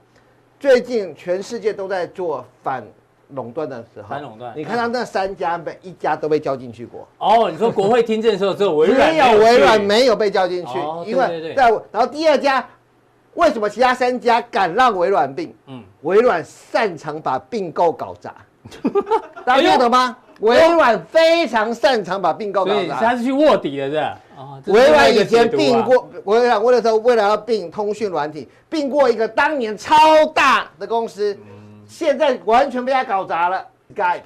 [0.59, 2.83] 最近全世界都在做反
[3.29, 4.53] 垄断的时候，反垄断。
[4.55, 7.07] 你看到那三家，每一家都被叫进去过。
[7.17, 12.65] 哦，你说国会听证的时候，只有微软没有微软没有被叫进去，因为在然后第二家，
[13.35, 15.53] 为什么其他三家敢让微软并？
[15.67, 18.33] 嗯，微软擅长把并购搞砸，
[19.45, 20.17] 大家记得吗？
[20.39, 24.17] 微软非常擅长把并购搞砸，他是去卧底的，是吧？
[24.67, 29.95] 微软以前并过，微软为了说为了要并通讯软体，并过一个当年超
[30.33, 31.37] 大的公司，
[31.89, 33.65] 现在完全被他搞砸了。
[33.93, 34.21] Skype，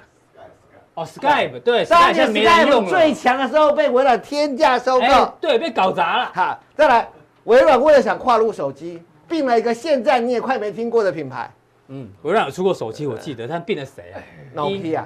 [0.94, 6.32] 哦，Skype，对，当年 Skype 最强的时候被微软天价收购，对，被搞砸了。
[6.34, 7.08] 哈，再来，
[7.46, 11.50] 微软为了想跨入手机，并了一个现在你也快没听过的品牌。
[11.88, 14.20] 嗯，微软有出过手机，我记得，他并了谁啊
[14.56, 15.04] ？Nokia，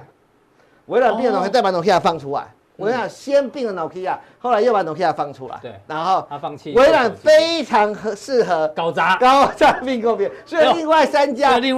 [0.87, 2.47] 微软并了，Nokia 再把 Nokia 放出来。
[2.77, 6.73] 我想先并了 Nokia，后来又把 Nokia 放出来，对，然后他放弃。
[6.73, 11.75] 微软非常合适合搞砸，搞砸并购别，所以另外三家有点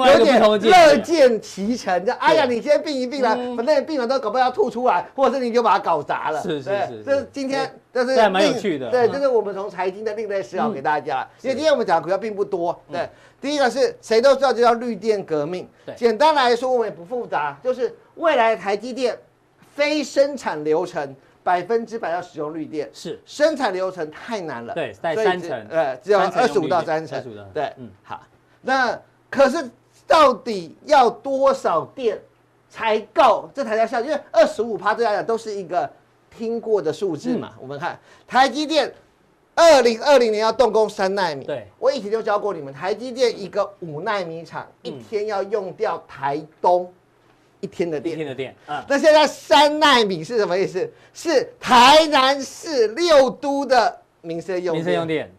[0.61, 6.41] 乐见其成，就哎呀，你先并一并来，反正你并了都搞不好要吐出来，或者是你就把它搞砸了。
[6.41, 11.25] 是是是，这是今天这是蛮有趣的，对，这是我们从财经的另类思考给大家。
[11.41, 13.07] 因为今天我们讲的股票并不多，对，
[13.39, 15.65] 第一个是谁都知道，就叫绿电革命。
[15.95, 19.17] 简单来说，我们也不复杂，就是未来台积电。
[19.79, 23.17] 非生产流程百分之百要使用绿电，是。
[23.25, 28.21] 生产流程太难了，对，在三成，呃，只有二十五到三成，对，嗯，好，
[28.61, 29.69] 那可是
[30.05, 32.19] 到底要多少电
[32.69, 34.01] 才够这台要效？
[34.01, 35.89] 因为二十五趴对大家讲都是一个
[36.29, 37.53] 听过的数字嘛。
[37.57, 37.97] 我们看。
[38.27, 38.93] 台积电
[39.55, 46.93] 二零二零年要动工三纳米，对，我以前就教过你们，台积电一个五纳米厂一天要用掉台东。
[47.61, 50.89] 一天的电，一天的电，嗯，那现在三纳米是什么意思？
[51.13, 55.31] 是台南市六都的民生用电，民生用电，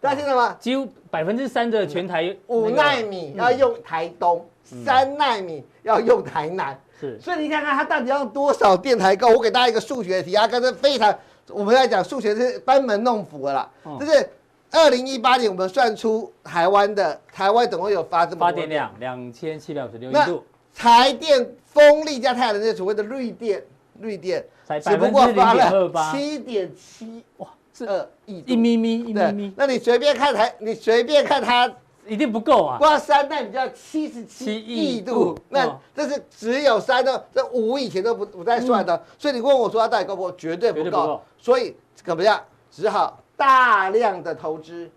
[0.00, 0.56] 大家听到吗？
[0.60, 9.28] 几乎百分之三的全台五奈米要用台东，三奈米要用台南，是，所以你看看它到底要用多少电才够？
[9.28, 14.28] 我给大家一个数学题啊，刚才非常，我们在讲数学是班门弄斧的啦，就是
[14.72, 20.44] 二零一八年我们算出台湾的台湾总共有发这么多发电量两千七百五十六亿度。
[20.76, 23.62] 台电、风力加太阳能这所谓的绿电，
[24.00, 24.44] 绿电
[24.82, 29.54] 只不过发了七点七哇，是二亿一咪咪一咪咪。
[29.56, 31.72] 那你随便看台，你随便看它
[32.06, 32.76] 一定不够啊！
[32.78, 39.02] 挂三代你就要七十七亿度，那这是只有三的，这五以前都不不再算的。
[39.18, 40.32] 所以你问我说它到底够不够？
[40.32, 41.22] 绝对不够。
[41.38, 42.38] 所以怎么样？
[42.70, 44.90] 只好大量的投资。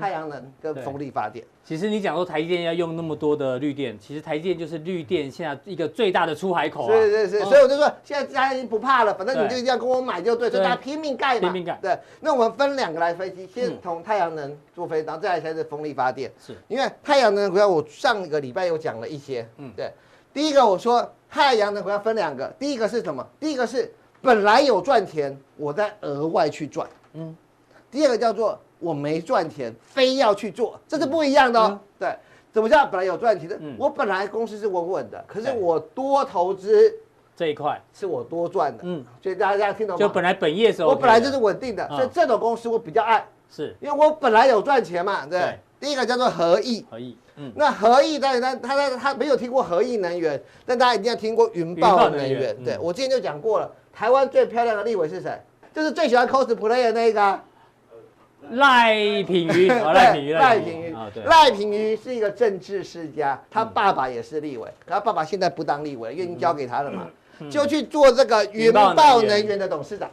[0.00, 6.92] 太阳能跟风力发电，其实你讲说台积电要用那么多的绿电，其实台积电就是绿电现在一个最大的出海口啊。
[6.92, 11.42] 是是是，所以我就说现在大家已经不怕了，反正你就一定要跟我买就对，所以大家拼命盖嘛。
[11.42, 11.78] 拼命盖。
[11.80, 16.28] 对，那我们分两个来分析，先从太阳能做分析，然后再来才是风力发电。
[16.44, 19.92] 是，因为太阳能股票我上个礼拜有讲了一些，嗯，对。
[20.34, 23.24] 第一个我说太阳能股票分两个，第一个是什么？
[23.38, 27.36] 第一个是本来有赚钱，我再额外去赚，嗯。
[27.92, 28.58] 第二个叫做。
[28.80, 32.16] 我没赚钱，非要去做，这是不一样的对，
[32.50, 33.56] 怎么叫本来有赚钱的？
[33.60, 36.92] 嗯、我本来公司是稳稳的，可是我多投资
[37.36, 38.82] 这一块是我多赚的。
[38.84, 40.00] 嗯，所以大家听懂吗？
[40.00, 43.24] 就本来本业时候，我本来就是稳定的，所以这种公司我比较爱。
[43.50, 45.26] 是，因为我本来有赚钱嘛。
[45.26, 46.84] 对，对第一个叫做合意。
[46.90, 52.56] 合意，嗯，那合意当然他他他他没有听过合意能源，但大家一定要听过云豹能源。
[52.64, 55.38] 对，我之前就讲过了，台湾最漂亮的立委是谁？
[55.74, 57.40] 就是最喜欢 cosplay 的那个。
[58.50, 61.96] 赖品妤， 赖品妤，赖品妤，赖品妤。
[61.96, 67.06] 是一个政治世家，他爸爸也是立委，可他爸爸现在不当立委，因为交给他了嘛，
[67.50, 70.10] 就去做这个云豹能源的董事长。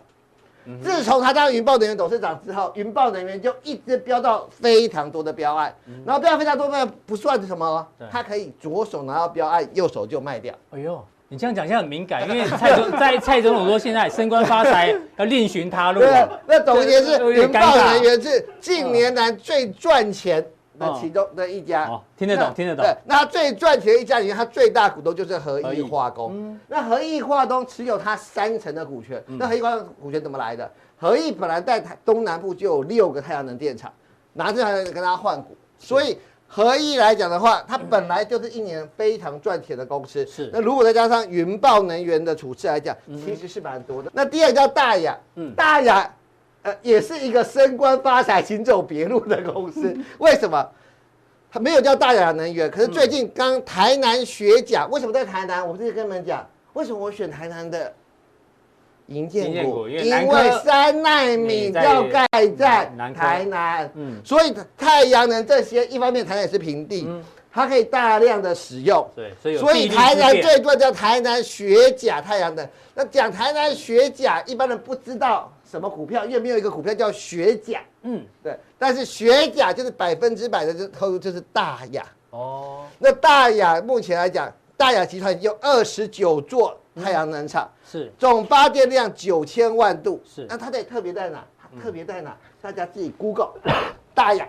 [0.83, 5.73] 自从他当云豹能源董事长之后，云豹能源就一直标到非常多的标案，
[6.05, 10.53] 然后标非常多，那不算什么，他可以左手拿到标案，右手就卖掉。
[10.71, 15.99] 哎呦，你这样讲现在很敏感，因为蔡总 在蔡总统说现在升官发财要另寻他路。
[15.99, 20.41] 对，那总结是情报人员是近年来最赚钱
[20.79, 21.85] 的其中的一家。
[21.85, 22.85] 哦，听得懂，听得懂。
[22.85, 26.57] 对，那他最赚钱的一家里面，他最大股东就是合一化工。
[26.69, 29.21] 那合一化工持有他三成的股权。
[29.27, 30.71] 那合一化工股权怎么来的？
[30.95, 33.91] 合一本来在台东南部就有六个太阳能电厂，
[34.31, 36.17] 拿这台跟他换股，所以。
[36.47, 40.25] 合一来讲的话，它本来就是一年非常赚钱的公司。
[40.25, 40.49] 是。
[40.51, 44.09] 那如果再加上云豹能源的处置来讲，其实是蛮多的。
[44.13, 46.09] 那第二个叫大雅，嗯，大雅，
[46.63, 49.95] 呃，也是一个升官发财、行走别路的公司。
[50.19, 50.65] 为什么？
[51.49, 55.65] 它没有叫大雅能源，可是最近刚台南学甲，为什么在台南？
[55.65, 57.93] 我不是跟你们讲，为什么我选台南的？
[59.07, 67.07] 营建股，因为三奈米要盖在台南，嗯，所以太阳能这些一方面台南也是平地，
[67.51, 72.67] 它可以大量的使用，对，所以所以台南最多叫台南学甲太阳能。
[72.93, 82.83] 那讲台南学甲，一般人不知道什么股票，因为没有一个股票叫学甲，嗯，对，但是学甲就是百分之百的就投入就是大亚哦。
[82.99, 86.77] 那大亚目前来讲，大亚集团有二十九座。
[86.99, 88.11] 太阳能厂是。
[88.19, 90.45] 总发电量九千万度，是。
[90.49, 91.43] 那它得特别在哪？
[91.81, 92.35] 特别在哪？
[92.61, 93.51] 大家自己 Google
[94.13, 94.47] 大雅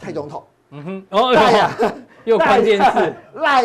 [0.00, 1.70] 蔡总统，嗯哼，哦，大雅
[2.24, 3.14] 又关键字。
[3.40, 3.62] 赖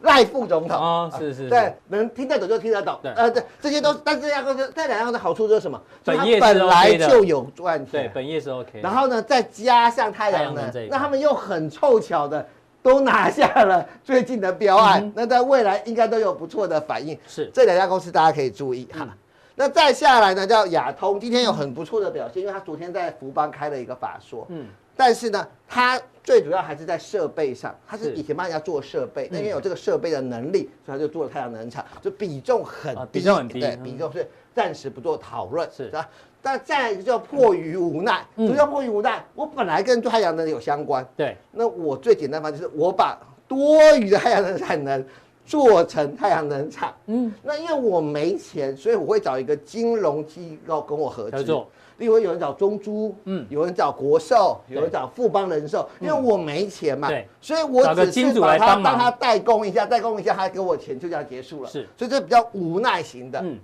[0.00, 0.76] 赖副总统。
[0.80, 5.80] 啊，是是，对，能听得懂就听得懂，呃，对，这些都，但是这两个这两样的好处就是什么？
[6.04, 12.46] 本业本来就有赚钱，对，本业是 OK，然后呢，再加上太阳能，那他们又很凑巧的。
[12.82, 17.18] 都拿下了最近的标案，嗯、那在未来应该都有不错的反应。
[17.26, 19.00] 是这两家公司大家可以注意哈。
[19.02, 19.08] 嗯、
[19.56, 24.46] 那再下来呢，叫亚通，今天有很不错的表现，因为他昨天在福邦开了一个法说。
[24.48, 24.66] 嗯。
[25.00, 36.08] 但是呢，它最主要还是在设备上，它是以前帮人家做设备，那因为有这个设备的能力，所以他就做了太阳能厂，就比重很低，比重很低，对，比重是暂时不做讨论，是吧？
[36.40, 39.24] 但再一个叫迫于无奈，什么叫迫于无奈？
[39.34, 45.04] 我本来跟太阳能有相关，对，那我最简单方就是我把多余的太阳能产能
[45.44, 63.58] 做成太阳能厂，嗯，那因为我没钱，所以我会找一个金融机构跟我合作，例如有人找中珠，嗯，有人找国寿，有人找富邦人寿，因为我没钱嘛，对，所以我只是把他帮他代工一下，代工一下，他给我钱就这样结束了，是，所以这比较无奈型的，嗯。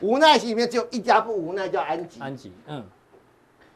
[0.00, 2.20] 无奈型里面只有一家不无奈，叫安吉。
[2.20, 2.84] 安吉，嗯，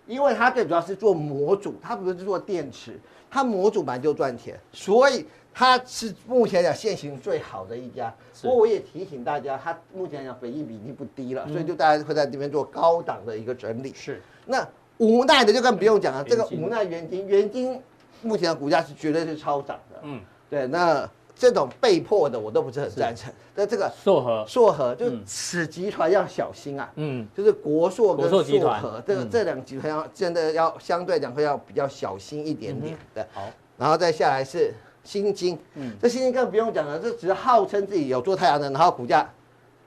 [0.07, 2.99] 因为它最主要是做模组，它不是做电池，
[3.31, 8.15] 它模组本来就赚钱，所以它是目前讲现行最好的一家。
[8.41, 13.93] 不过我也提醒大家，它目前讲本益比已经不低了，所以就大家会在这边做高档的一个整理。
[13.95, 14.65] 是，那
[14.99, 17.83] 无奈的就更不用讲了，这个无奈元晶，元晶
[18.21, 20.01] 目前的股价是绝对是超涨的。
[20.03, 21.11] 嗯，对，那。
[21.35, 23.33] 这种被迫的我都不是很赞成。
[23.55, 26.90] 那这个硕和，硕和就此集团要小心啊。
[26.95, 28.42] 嗯，就是国硕跟硕
[28.81, 32.97] 和，这个这两集团要真的要相对讲会要比较小心一点点。
[33.14, 33.42] 对，好，
[33.77, 34.73] 然后再下来是
[35.05, 35.59] 新晶。
[35.75, 39.29] 嗯，这欣晶更不用讲了，这只是号称自己有做太阳能，然后股价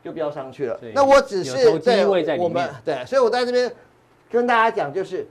[0.03, 0.79] 就飙上去了。
[0.93, 2.05] 那我只是在
[2.37, 3.71] 我们对，所以我在这边
[4.29, 5.27] 跟大家讲，就是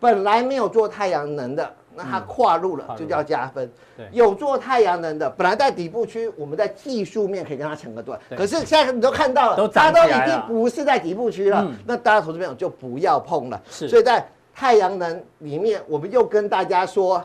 [0.00, 1.74] 本来没有做太阳能的。
[1.96, 3.70] 那它跨入了，就叫加分。
[3.96, 8.20] 对，有做太阳能的，本来在底部区，我们在技术面可以跟它抢个段。
[8.30, 11.66] 可是现在你都看到了，它都已经不是在底部区了。
[11.86, 13.60] 那大家投资朋友就不要碰了。
[13.70, 17.24] 是，所以在太阳能里面，我们又跟大家说，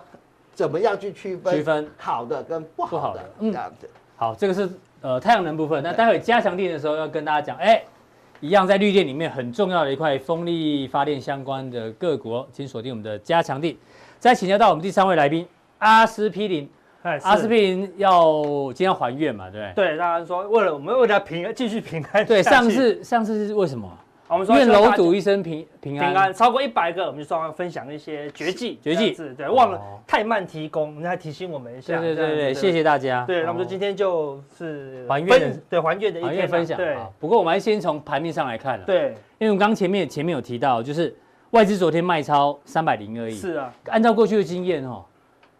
[0.53, 3.89] 怎么样去区分区分好的跟不好的这样子。
[4.15, 4.69] 好，这个是
[5.01, 5.81] 呃太阳能部分。
[5.84, 7.81] 那待会加强电的时候要跟大家讲，哎，
[8.39, 13.75] 一样在绿电里面很重要的一块风力发电相关的各国，请锁定我们的加强錠。
[14.21, 15.47] 再请教到我们第三位来宾，
[15.79, 16.69] 阿司匹林。
[17.23, 19.49] 阿司匹林要今天要还愿嘛？
[19.49, 22.23] 对对，大家说为了我们为了平继续平安。
[22.23, 23.91] 对，上次上次是为什么？
[24.27, 26.12] 我们说愿楼主一生平平安。
[26.12, 28.79] 平安超过一百个，我们就双方分享一些绝技。
[28.84, 31.99] 绝技是，对，忘了太慢提供，你还提醒我们一下。
[31.99, 33.25] 对对对，谢谢大家。
[33.25, 36.77] 对，那我们说今天就是还愿，对还愿的一天分享。
[36.77, 38.86] 对，不过我们还先从盘面上来看了。
[38.86, 41.15] 对，因为我们刚前面前面有提到，就是。
[41.51, 43.35] 外资昨天卖超三百零二亿。
[43.35, 45.03] 是啊，按照过去的经验哦，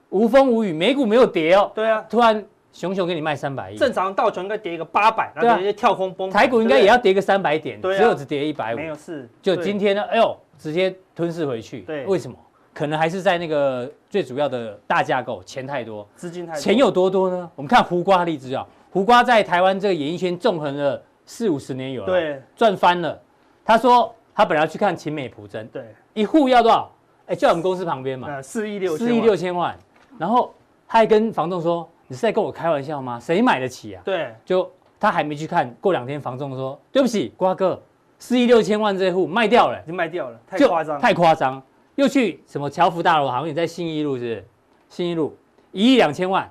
[0.10, 1.69] 无风无雨，美股没有跌哦。
[1.75, 3.75] 对啊，突然熊熊给你卖三百亿。
[3.75, 6.30] 正常道琼应该跌一个八百，然后直接跳空崩。
[6.30, 8.77] 台股应该也要跌个三百点，只有只跌一百五。
[8.77, 9.30] 没有事。
[9.41, 11.82] 就今天呢，哎呦，直接吞噬回去。
[11.82, 12.38] 对，为什么？
[12.73, 16.62] 可能还是在那个最主要的大架构，钱太多，资金太多。
[16.62, 17.51] 钱有多多呢？
[17.56, 23.21] 我们看胡瓜例子啊，胡瓜在台湾这个演艺圈纵横了四五十年有了，对，赚翻了。
[23.65, 24.15] 他说。
[24.34, 26.91] 他本来去看秦美普珍，对，一户要多少？
[27.28, 29.78] 哎，就在我们公司旁边嘛，四亿六四亿六千万。
[30.17, 30.54] 然后
[30.88, 33.20] 他还跟房东说：“你是在跟我开玩笑吗？
[33.20, 37.82] 谁买得起啊？”对，就他还没去看，过两天房东说对不起，瓜哥，
[38.20, 41.62] 四亿六千万这户卖掉了，已经卖掉了，太夸张，太夸张。
[41.96, 44.48] 又去什么侨福大楼，好像也在信义路是不是？
[44.89, 45.38] 信义路
[45.72, 46.50] 一亿两千万，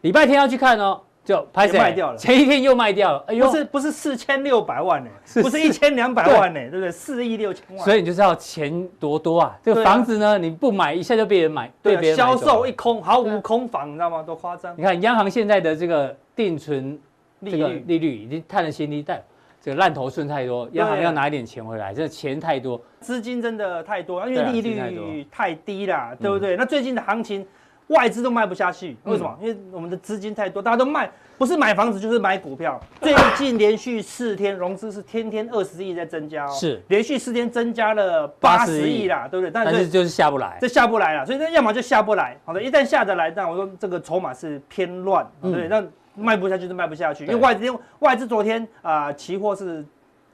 [0.00, 1.00] 礼拜天要去看哦。
[1.26, 5.10] 就拍卖掉了，前一天又卖掉了，哎呦，不是不是四千六百万呢，
[5.42, 6.70] 不是一千两百万呢，对。
[6.70, 6.88] 不对？
[6.88, 9.58] 四亿六千万，所以你就知道钱多多啊。
[9.60, 14.22] 这个房子呢，你不买一下就被人买，对别人销售一空，毫无空房，你知道吗？
[14.22, 14.72] 多夸张！
[14.78, 16.96] 你看央行现在的这个定存
[17.40, 17.84] 利率。
[17.88, 19.20] 利率已经探了新低，但
[19.60, 26.54] 这个烂头寸太多，央行要拿一点钱回来，这钱太多，资金真的太多，因为利率太低了，对不对？
[26.56, 27.44] 那最近的行情。
[27.88, 29.38] 外资都卖不下去，为什么？
[29.40, 32.80] 嗯、因为我们的资金太多，大家都卖，不是买房子就是买股票。
[33.00, 39.50] 最近连续四天融资是天天二十亿在增加哦，是连续四天增加了八十亿啦，对不对？
[39.52, 42.36] 但是就是下不来，这下不来了，所以那要么就下不来。
[42.44, 45.68] 好的，一旦下得来，那我说这个筹码是偏乱，对不对？
[45.68, 47.64] 那卖不下去就卖不下去，因为外资
[48.00, 49.84] 外资昨天啊，期货是。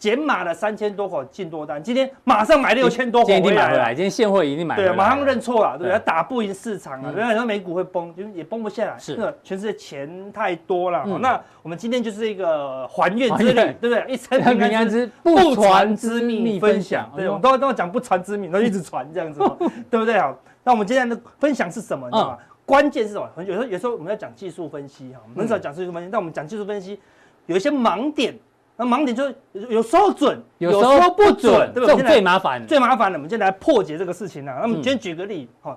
[0.03, 5.97] 减码了三千多口进多单，今天马上买六千多口回来，今天买回来，今天现货一定买回来，对，马上认错了，对不对？
[6.01, 11.07] 打不赢市场啊，原来说美股会崩，就是也崩不下来，是，全世界钱太多了。
[11.21, 14.05] 那我们今天就是一个还愿之旅，对不对？
[14.13, 19.39] 一生平安之不传之秘分享，对，我们都都要讲不传之秘，都一直传这样子，
[19.89, 20.19] 对不对？
[20.19, 22.09] 好，那我们今天的分享是什么？
[22.09, 22.39] 你知道吗？
[22.67, 23.29] 关键是什么？
[23.45, 26.99] 有时候有时候我们要讲技术分析哈，我们很少讲技术分析，但我们讲技术分析
[27.47, 28.35] 有一些盲点。
[28.83, 29.35] 那盲点就是
[29.69, 31.87] 有时候准，有时候不准，对不对？
[31.87, 34.59] 这种最麻烦，最麻烦的，我们今天来破解这个事情啊。
[34.61, 35.77] 那么今天举个例，哈，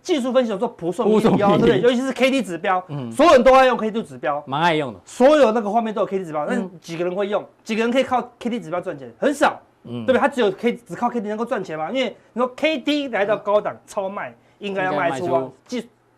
[0.00, 1.80] 技术分析有说谱顺目标，对不对？
[1.80, 5.00] 尤其是 K D 指标，嗯，所有人都爱用 K D 指标，蛮爱用的。
[5.04, 7.44] 所有那个画面都有 K D 指标，但几个人会用？
[7.62, 9.12] 几个人可以靠 K D 指标赚钱？
[9.18, 10.18] 很少，嗯，对不对？
[10.18, 11.90] 他只有 K 只靠 K D 能够赚钱嘛？
[11.90, 15.48] 因为你说 K D 来到高档超卖，应该要卖出啊。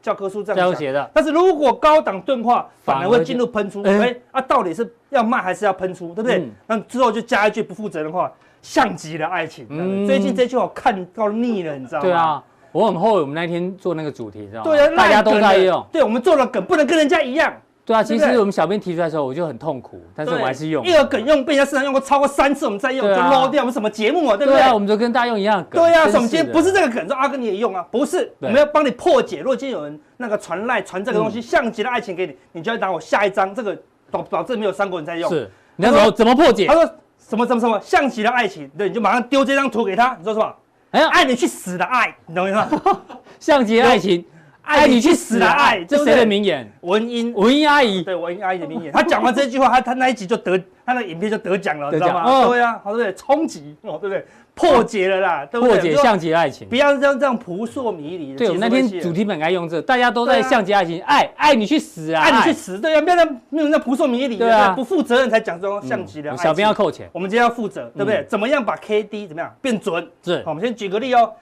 [0.02, 3.82] 教科书这样写的，但是如果高档钝化，反而会进入喷出。
[3.82, 6.48] 哎，啊，到底是要卖还是要喷出，对不对？
[6.66, 8.32] 那之后就加一句不负责任的话，
[8.62, 9.66] 像极了爱情。
[10.06, 12.02] 最近这句话看到腻了，你知道吗？
[12.02, 14.70] 对啊，我很后悔我们那天做那个主题，知道吗？
[14.70, 15.86] 对啊，大家都在用。
[15.92, 17.52] 对，我们做了梗，不能跟人家一样。
[17.90, 20.86] 对啊，其实我们小编提出来的时候，我就很痛苦，但是我还是用。
[20.86, 23.62] 一个梗用被人家市场用过超过三次，我们再用就捞掉。
[23.62, 24.36] 我们什么节目啊？
[24.36, 24.60] 对不对？
[24.60, 25.82] 对啊，我们就跟大家用一样梗。
[25.82, 27.84] 对啊，所以我们今天不是这个梗，说阿哥你也用啊？
[27.90, 29.38] 不是，我们要帮你破解。
[29.40, 33.76] 如果今天有人那个传赖传这个东西，像极了爱情给你，你就要拿我下一张这个
[34.08, 35.28] 保保证没有三国人在用。
[35.28, 36.68] 是，你要怎么怎么破解？
[36.68, 36.84] 他说
[37.18, 40.14] 什么什么什么像极了爱情，对，你就马上丢这张图给他。
[40.16, 40.54] 你说什么？
[40.92, 42.68] 哎，爱你去死的爱，你懂吗？
[43.40, 44.24] 像极了爱情。
[44.62, 45.50] 爱你去死啊！
[45.50, 46.70] 爱，这谁的名言？
[46.82, 48.92] 文英，文英阿姨，对，文英阿姨的名言。
[48.92, 52.46] 她讲完这句话，他他那一集就得，她那影片就得奖了，你知道吗？
[52.46, 53.14] 对啊，好对不对？
[53.14, 54.24] 冲击哦，对不对？
[54.54, 55.74] 破解了啦，对不对？
[55.76, 58.34] 破解像极爱情，不要这样这样扑朔迷离。
[58.36, 62.22] 对，我们那天主题本该用这，大家都在像极爱情，爱爱你去死啊！
[62.22, 66.36] 爱你去死，对啊，不要让没有那扑朔迷离，对啊，不负责任才讲这种像极的。
[66.36, 68.24] 小编要扣钱，我们今天要负责，对不对？
[68.28, 70.06] 怎么样把 K D 怎么样变准？
[70.22, 71.32] 是，好，我们先举个例哦。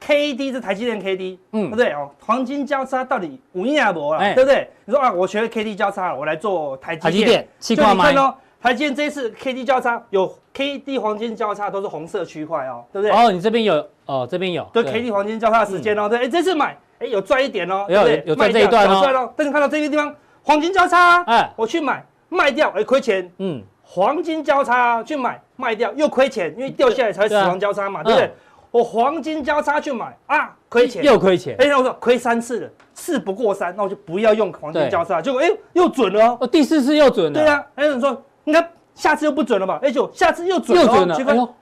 [0.00, 2.10] K D 是台积电 K D，嗯，对不对哦？
[2.20, 4.18] 黄金交叉到底五亿啊不啊？
[4.34, 4.68] 对不对？
[4.84, 7.48] 你说啊，我学 K D 交叉了，我来做台积电。
[7.58, 13.16] 就你看哦，台积电这一次 K D 交叉有 K D 黄金交叉都是红色区块哦，对不对？
[13.16, 14.68] 哦，你这边有哦，这边有。
[14.72, 18.22] 对 K D 黄金交叉的时间哦，对，哎，这次买，哎，有赚一点哦，对不对？
[18.26, 19.32] 有赚这一段哦。
[19.36, 23.30] 但是看到这个地方黄金交叉，哎，我去买卖掉，哎，亏钱。
[23.38, 28.30] 嗯，黄金交叉去买卖掉又亏钱，因为掉下来才死亡交叉嘛，对不对？
[28.74, 31.54] 我黄金交叉去买啊，亏钱又亏钱。
[31.60, 35.22] 哎，那我说亏三次了，事不过三，那我就不要用黄金交叉。
[35.22, 37.38] 结果哎，又准了哦，第四次又准了。
[37.38, 39.78] 对啊，哎，你说你看下次又不准了吧？
[39.80, 40.82] 哎，就下次又准了。
[40.82, 41.14] 又准了。
[41.14, 41.54] 结果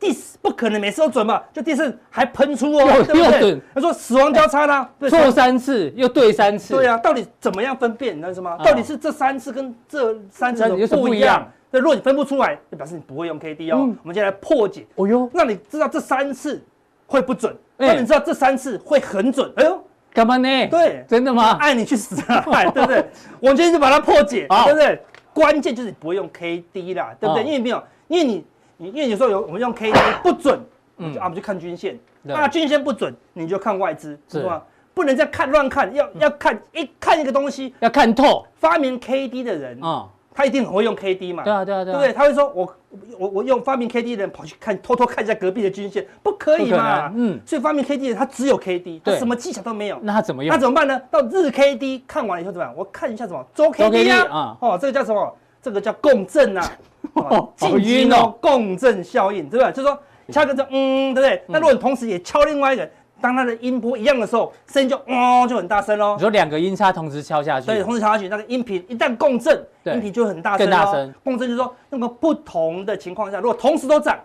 [0.00, 3.60] 第四不可能每次都准嘛，就第四还喷出哦，对不对？
[3.72, 6.74] 他说死亡交叉呢，错三次又对三次。
[6.74, 8.18] 对啊，到底怎么样分辨？
[8.18, 8.58] 你知道吗？
[8.64, 11.48] 到底是这三次跟这三次不一样？
[11.70, 13.76] 那如果你分不出来，就表示你不会用 K D 哦。
[13.80, 14.86] 嗯、我们先来破解。
[14.94, 16.62] 哦哟，那你知道这三次
[17.06, 17.54] 会不准？
[17.76, 19.52] 那、欸、你知道这三次会很准？
[19.56, 20.66] 哎呦，干嘛呢？
[20.68, 21.52] 对，真的吗？
[21.60, 22.42] 爱你去死啊！
[22.72, 23.04] 对不对？
[23.40, 25.00] 我们今天就把它破解，好对不对？
[25.34, 27.44] 关键就是你不会用 K D 啦，对不对？
[27.44, 28.44] 哦、因为没有，因为你
[28.78, 30.58] 你因为有时候有我们用 K D 不准，
[30.96, 34.64] 嗯，啊我们就看均线，那、啊、均线不准，你就看外资，是吧？
[34.94, 38.44] 不能再看乱看，要要看一看一个东西，要看透。
[38.56, 40.08] 发明 K D 的人啊。
[40.38, 41.42] 嗯他一定很会用 K D 嘛？
[41.42, 42.12] 对啊，对啊，对，对不对？
[42.12, 42.74] 他会说，我
[43.18, 47.12] 我我用发明 K D 的人跑去看，偷偷看一下隔壁的均线，不可以嘛？
[47.16, 49.98] 嗯，所以发明 K D 的人他只有 K D，他什么技巧都没有。
[50.00, 50.54] 那他怎么用？
[50.54, 51.00] 那怎么办呢？
[51.10, 52.72] 到日 K D 看完了以后怎么样？
[52.76, 54.56] 我看一下什么周 K D 啊？
[54.60, 55.36] 哦，这个叫什么？
[55.60, 56.70] 这个叫共振啊！
[57.14, 59.72] 哦，好晕哦，共振效应，对不对？
[59.72, 59.98] 就是说
[60.30, 61.42] 敲个这，嗯，对不对？
[61.48, 62.88] 那如果你同时也敲另外一个，
[63.20, 66.14] 当它的音波一样的时候，声音就哇就很大声喽。
[66.14, 71.14] 你说两个音叉同时敲下去，对，同时敲下去，那个音频一旦共振，音频就很大声，更大声。
[71.24, 74.18] 共振就是说，那个不同的情况下，如果同时都涨，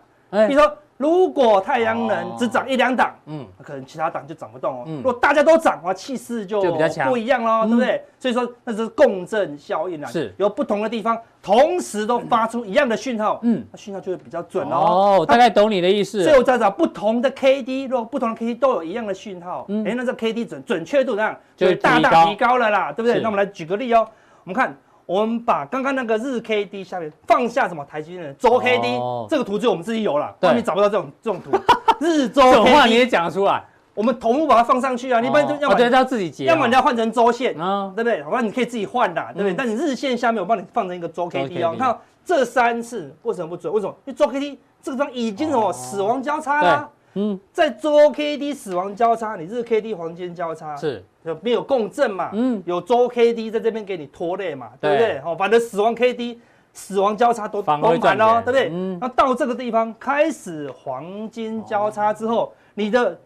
[0.47, 0.77] 比如说。
[1.03, 4.83] 如果太阳能只涨一两档，嗯，可能其他档就涨不动哦。
[4.87, 8.01] 如果大家都涨，哇，气势就比较强，不一样喽，对不对？
[8.17, 15.17] 所以说那是共振效应啊，是由不同的地方同时都发出一样的讯号，嗯，那讯号就会比较准哦。
[15.19, 16.23] 哦，大概懂你的意思。
[16.23, 23.19] 所以我在找不同的 K D，如果不同的 K D 都有一样的讯号，哎，那这 K D 准准确度这样就大大提高了啦，对不对？
[23.19, 24.07] 那我们来举个例哦，
[24.45, 24.73] 我们看。
[25.05, 28.99] 我们把刚刚那个日 K D 下面放下什么台积电的周 K D，
[29.29, 31.51] 这个图就我们自己有了，外面找不到这种这种图。
[31.99, 35.21] 日周 K D 话你也讲得出来，我们同步把它放上去啊。
[35.21, 38.23] 一般就要么要自己截，要么你要换成周线，对不对？
[38.23, 39.53] 好吧，你可以自己换的，对不对？
[39.53, 41.75] 但你日线下面我帮你放成一个周 K D 哦。
[41.77, 43.73] 看这三次为什么不准？
[43.73, 43.93] 为什么？
[44.05, 46.89] 因为周 K D 这个地方已经什么死亡交叉啦。
[47.15, 51.03] 嗯，在周 K D 死亡交叉，你日 K D 黄金交叉是。
[51.43, 55.17] 有共振嘛，嗯，有周 K D 在这边给你拖累嘛，对不对？
[55.19, 56.41] 哦，反正死亡 K D、
[56.73, 58.69] 死亡交叉都都满了，对不对？
[58.73, 63.17] 嗯，那到这个地方开始黄金交叉之后，你的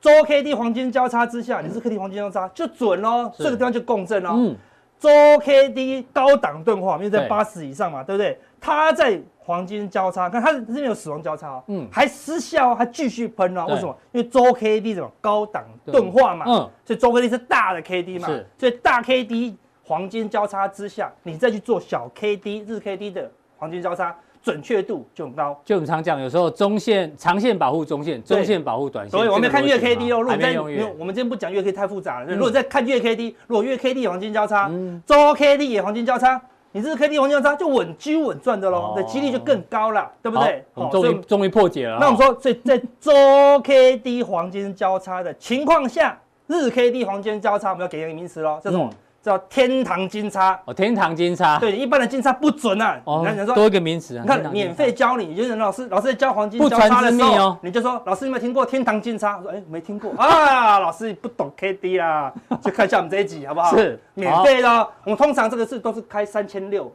[0.00, 4.30] 周 K D 黄金交叉之下，你是 K D 黄金交叉就准喽，这个地方就共振喽。
[4.34, 4.56] 嗯，
[4.98, 5.08] 周
[5.40, 8.36] K D 高档钝化，因为在八十以上嘛，对不对？
[8.60, 9.20] 它在。
[9.42, 13.66] 黄金交叉，看它这边有死亡交叉哦，嗯，还失效，还继续喷哦。
[13.68, 13.96] 为什么？
[14.12, 22.78] 因为周 K D 什么高档钝化嘛，嗯，所以周 K D 是大的 K D 嘛，是，所以大 K D 黄金交叉之下，你再去做小 K D 日
[22.78, 25.60] K D 的黄金交叉，准确度就很高。
[25.64, 29.10] 就我们常讲，有时候中线、长线保护中线，中线保护短线。
[29.10, 30.60] 所以我们看月 K D 哦，如果在，
[30.96, 32.32] 我们今天不讲月 K 太复杂了。
[32.32, 34.70] 如果在看月 K D，如果月 K D 黄金交叉，
[35.04, 36.40] 周 K D 也黄金交叉。
[36.72, 40.64] 你这是 K D 黄金交叉就稳居稳赚的喽，的几率就更高了，对不对？
[40.72, 41.98] 好，终于终于破解了。
[41.98, 43.12] 那我们说，所以在周
[43.64, 46.16] K D 黄金交叉的情况下，
[46.46, 48.88] 日 K D 黄金交叉，我们要给一个名词喽，叫什么？
[49.22, 52.98] 叫天堂金叉哦，天堂金叉，对，一般的金叉不准啊。
[53.04, 54.22] 哦，你看说多一个名词啊。
[54.22, 59.36] 你看，免费教你，就是老师老师在教黄金交叉的时候，你就说老师有没有听过天堂金叉？
[59.36, 63.76] 我说哎，没听过 啊，老师不懂 K D 啦，就看一下我们这一集好不好？
[63.76, 64.88] 是免费的。
[65.04, 66.90] 我们通常这个是都是开三千六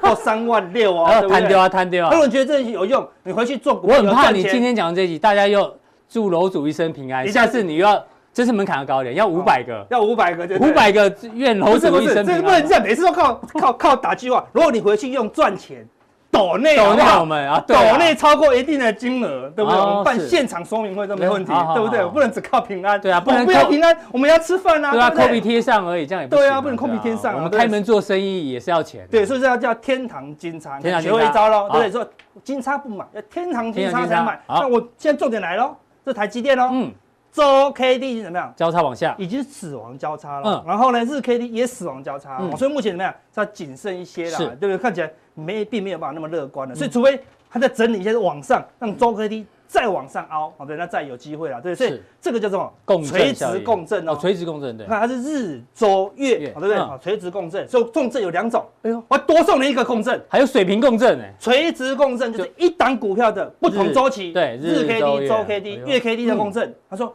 [0.00, 2.10] 到三万六哦， 摊掉啊，摊掉啊。
[2.12, 3.88] 如果你觉得这有用，你回去做股。
[3.88, 5.76] 我很怕你今天讲的这一集，大家又
[6.08, 8.04] 祝楼主一生平安，下次你又要。
[8.36, 12.36] 这是门槛要高一点，要五百个，要五百个，五百个愿楼主一生平安。
[12.36, 14.44] 这不能这样，每次都靠 靠靠打计划。
[14.52, 15.88] 如果你回去用赚钱，
[16.30, 19.80] 抖内抖内我们啊，抖内超过一定的金额，对不对？
[19.80, 22.04] 我们办现场说明会都没问题，对不对？
[22.10, 23.00] 不能只靠平安。
[23.00, 24.92] 对啊，不能靠平安，我们要吃饭啊。
[24.92, 26.44] 对啊，扣皮贴上而已，这样也不行。
[26.44, 27.34] 对啊，不能扣皮贴上。
[27.36, 29.08] 我们开门做生意也是要钱。
[29.10, 31.90] 对，所以这要叫天堂金叉，学会一招喽，对不对？
[31.90, 32.06] 说
[32.44, 34.38] 金叉不买，要天堂金叉才买。
[34.46, 35.74] 那我现在重点来喽，
[36.04, 36.92] 这台积电喽，嗯。
[37.36, 38.50] 周 K D 怎么样？
[38.56, 40.64] 交叉往下，已经死亡交叉了。
[40.64, 43.14] 嗯，然后呢，日 K D 也死亡交叉，所以目前怎么样？
[43.34, 44.78] 要谨慎一些啦，对不对？
[44.78, 46.74] 看起来没并没有办法那么乐观了。
[46.74, 47.20] 所以除非
[47.50, 51.74] 它在整理一下，往上让周 K D 再往上凹，好，对，那再有机会了，对。
[51.74, 52.72] 所以这个叫做
[53.04, 54.86] 垂直共振哦，垂直共振对。
[54.86, 56.78] 看它是日周月，好，对不对？
[56.78, 58.64] 好，垂直共振，所以共振有两种。
[58.80, 61.34] 哎呦，我多送你一个共振，还有水平共振哎。
[61.38, 66.74] 垂直共振就是一档股票的不同周期，对，日 K D、周 K D、月 K D 的共振。
[66.88, 67.14] 他说。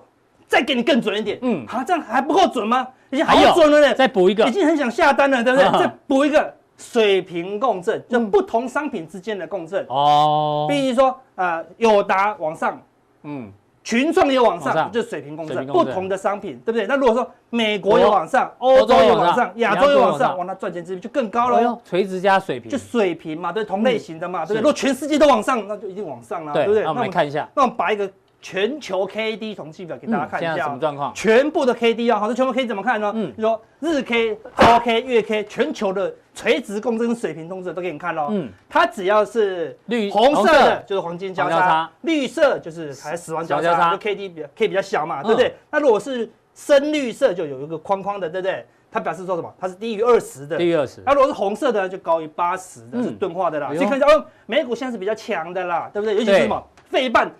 [0.52, 2.86] 再给你更准一点，嗯，好，这样还不够准吗？
[3.10, 5.80] 已经好准了呢，再补一个，已经很想下单了，对不对？
[5.80, 10.68] 再补一个水平共振，就不同商品之间的共振哦。
[10.70, 12.78] 比如说，呃，友达往上，
[13.24, 13.50] 嗯，
[13.82, 16.86] 群创也往上，就水平共振，不同的商品，对不对？
[16.86, 21.80] 那如果说美国也往上，欧洲也往上，亚洲也往上，哇，那赚钱几率就更高了哟。
[21.86, 24.58] 垂直加水平，就水平嘛，对，同类型的嘛，对不对？
[24.58, 26.84] 如果全世界都往上，那就一定往上了，对不对？
[26.84, 28.12] 那我们看一下，那我们把一个。
[28.42, 31.14] 全球 K D 统计表给大家看一下，什么状况？
[31.14, 33.12] 全部的 K D 啊，好，这全部 K D 怎么看呢？
[33.16, 38.30] 嗯，就说日 K、周 K、月 K，全球的垂直共振、水平共振都给你看喽。
[38.32, 45.54] 嗯，它只要是绿红色的，就是黄金交叉；绿色就是还死亡交叉，就 K D 比 K 比较小嘛，对不对？
[45.70, 48.66] 那如果是深绿色，就有一个框框的，对不对？
[48.92, 49.54] 它表示说什么？
[49.58, 51.02] 它是低于二十的，低于二十。
[51.06, 53.68] 那如果是红色的，就高于八十的，是钝化的啦。
[53.68, 56.16] 所以看一下哦，美股现在是比较强的啦，对不对？
[56.16, 56.62] 尤其是什么？
[56.90, 57.32] 费半。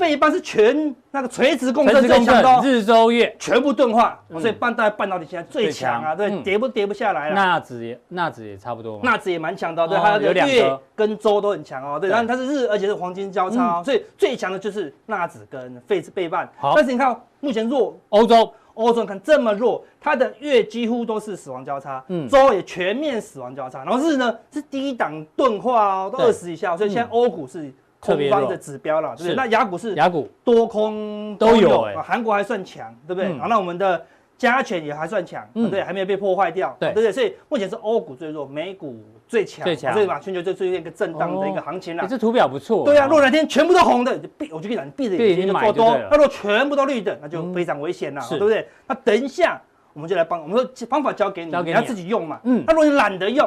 [0.00, 7.34] 费半是全那个垂直共振最强的，日周月全部钝化，所以半导半导体现在最强啊，对，跌不跌不下来了。
[7.34, 16.50] 纳指也纳指也差不多，纳指也蛮强的，对，还有月跟周都很强哦，对，然后它是日，而且是黄金交叉，所以最强的就是纳指跟费费半。
[16.56, 18.50] 好，但是你看目前弱，欧洲。
[18.74, 27.70] 欧洲看这么弱，它的月几乎都是死亡交叉，嗯，周也全面死亡交叉，然后日呢是低档钝化哦，都二十以下，所以现在欧股是。
[28.00, 29.34] 空方的指标了，对不对？
[29.36, 33.38] 那雅股是雅股多空都有，韩国还算强，对不对？
[33.38, 34.02] 好，那我们的
[34.38, 37.12] 加权也还算强，对，还没有被破坏掉，对不对？
[37.12, 38.98] 所以目前是欧股最弱，美股
[39.28, 42.06] 最强，最强，所以嘛，全球就出现一个震荡的一个行情了。
[42.08, 48.66] 这图表不错，对啊，如果哪天全部都红的，闭，我就跟你讲，你闭着眼睛就做多；那如果全部都绿的，那就非常危险了，对不对？
[48.86, 49.60] 那等一下
[49.92, 52.40] 我们就来帮，我们说方法交给你，你要自己用嘛。
[52.44, 53.46] 嗯，那如果你懒得用。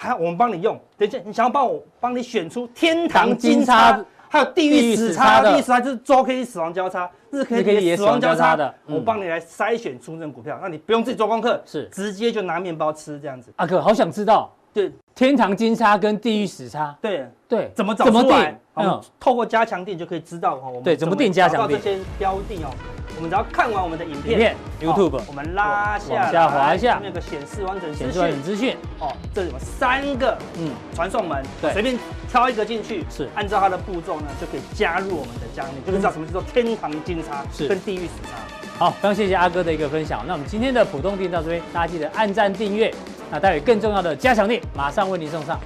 [0.00, 11.88] 还我们帮你用，等一下，你想要帮我帮你选出天堂金叉，还有地狱死叉，地狱死叉就是周 K 死亡交叉，日 K 死亡交叉的，我帮你来筛选出这种股票，那你不用自己做功课，是。
[11.90, 13.52] 直接就拿面包吃这样子。
[13.56, 17.26] 阿哥，好想知道，对，天堂金叉跟地狱死叉，对。
[17.48, 18.60] 对，怎么找出来？
[18.74, 22.70] 嗯，透过加强定就可以知道哈，我们对怎么定加强定这些标的哦。
[23.18, 31.98] 我们只要看完我们的影片，YouTube，我们拉下下，滑一下，那个显示完整显示完整资讯哦，这有三个嗯传送门，对，随便
[32.30, 38.38] 挑一个进去，是按照它的步骤呢，就可以加入我们的加密，就可以知道什么叫做天堂金叉，是跟地狱死叉。
[38.78, 40.22] 好，非常谢谢阿哥的一个分享。
[40.24, 42.94] 那我们今天的普通店到这边，大家记得按赞订阅。
[43.32, 45.60] 那待会更重要的加强力马上为您送上。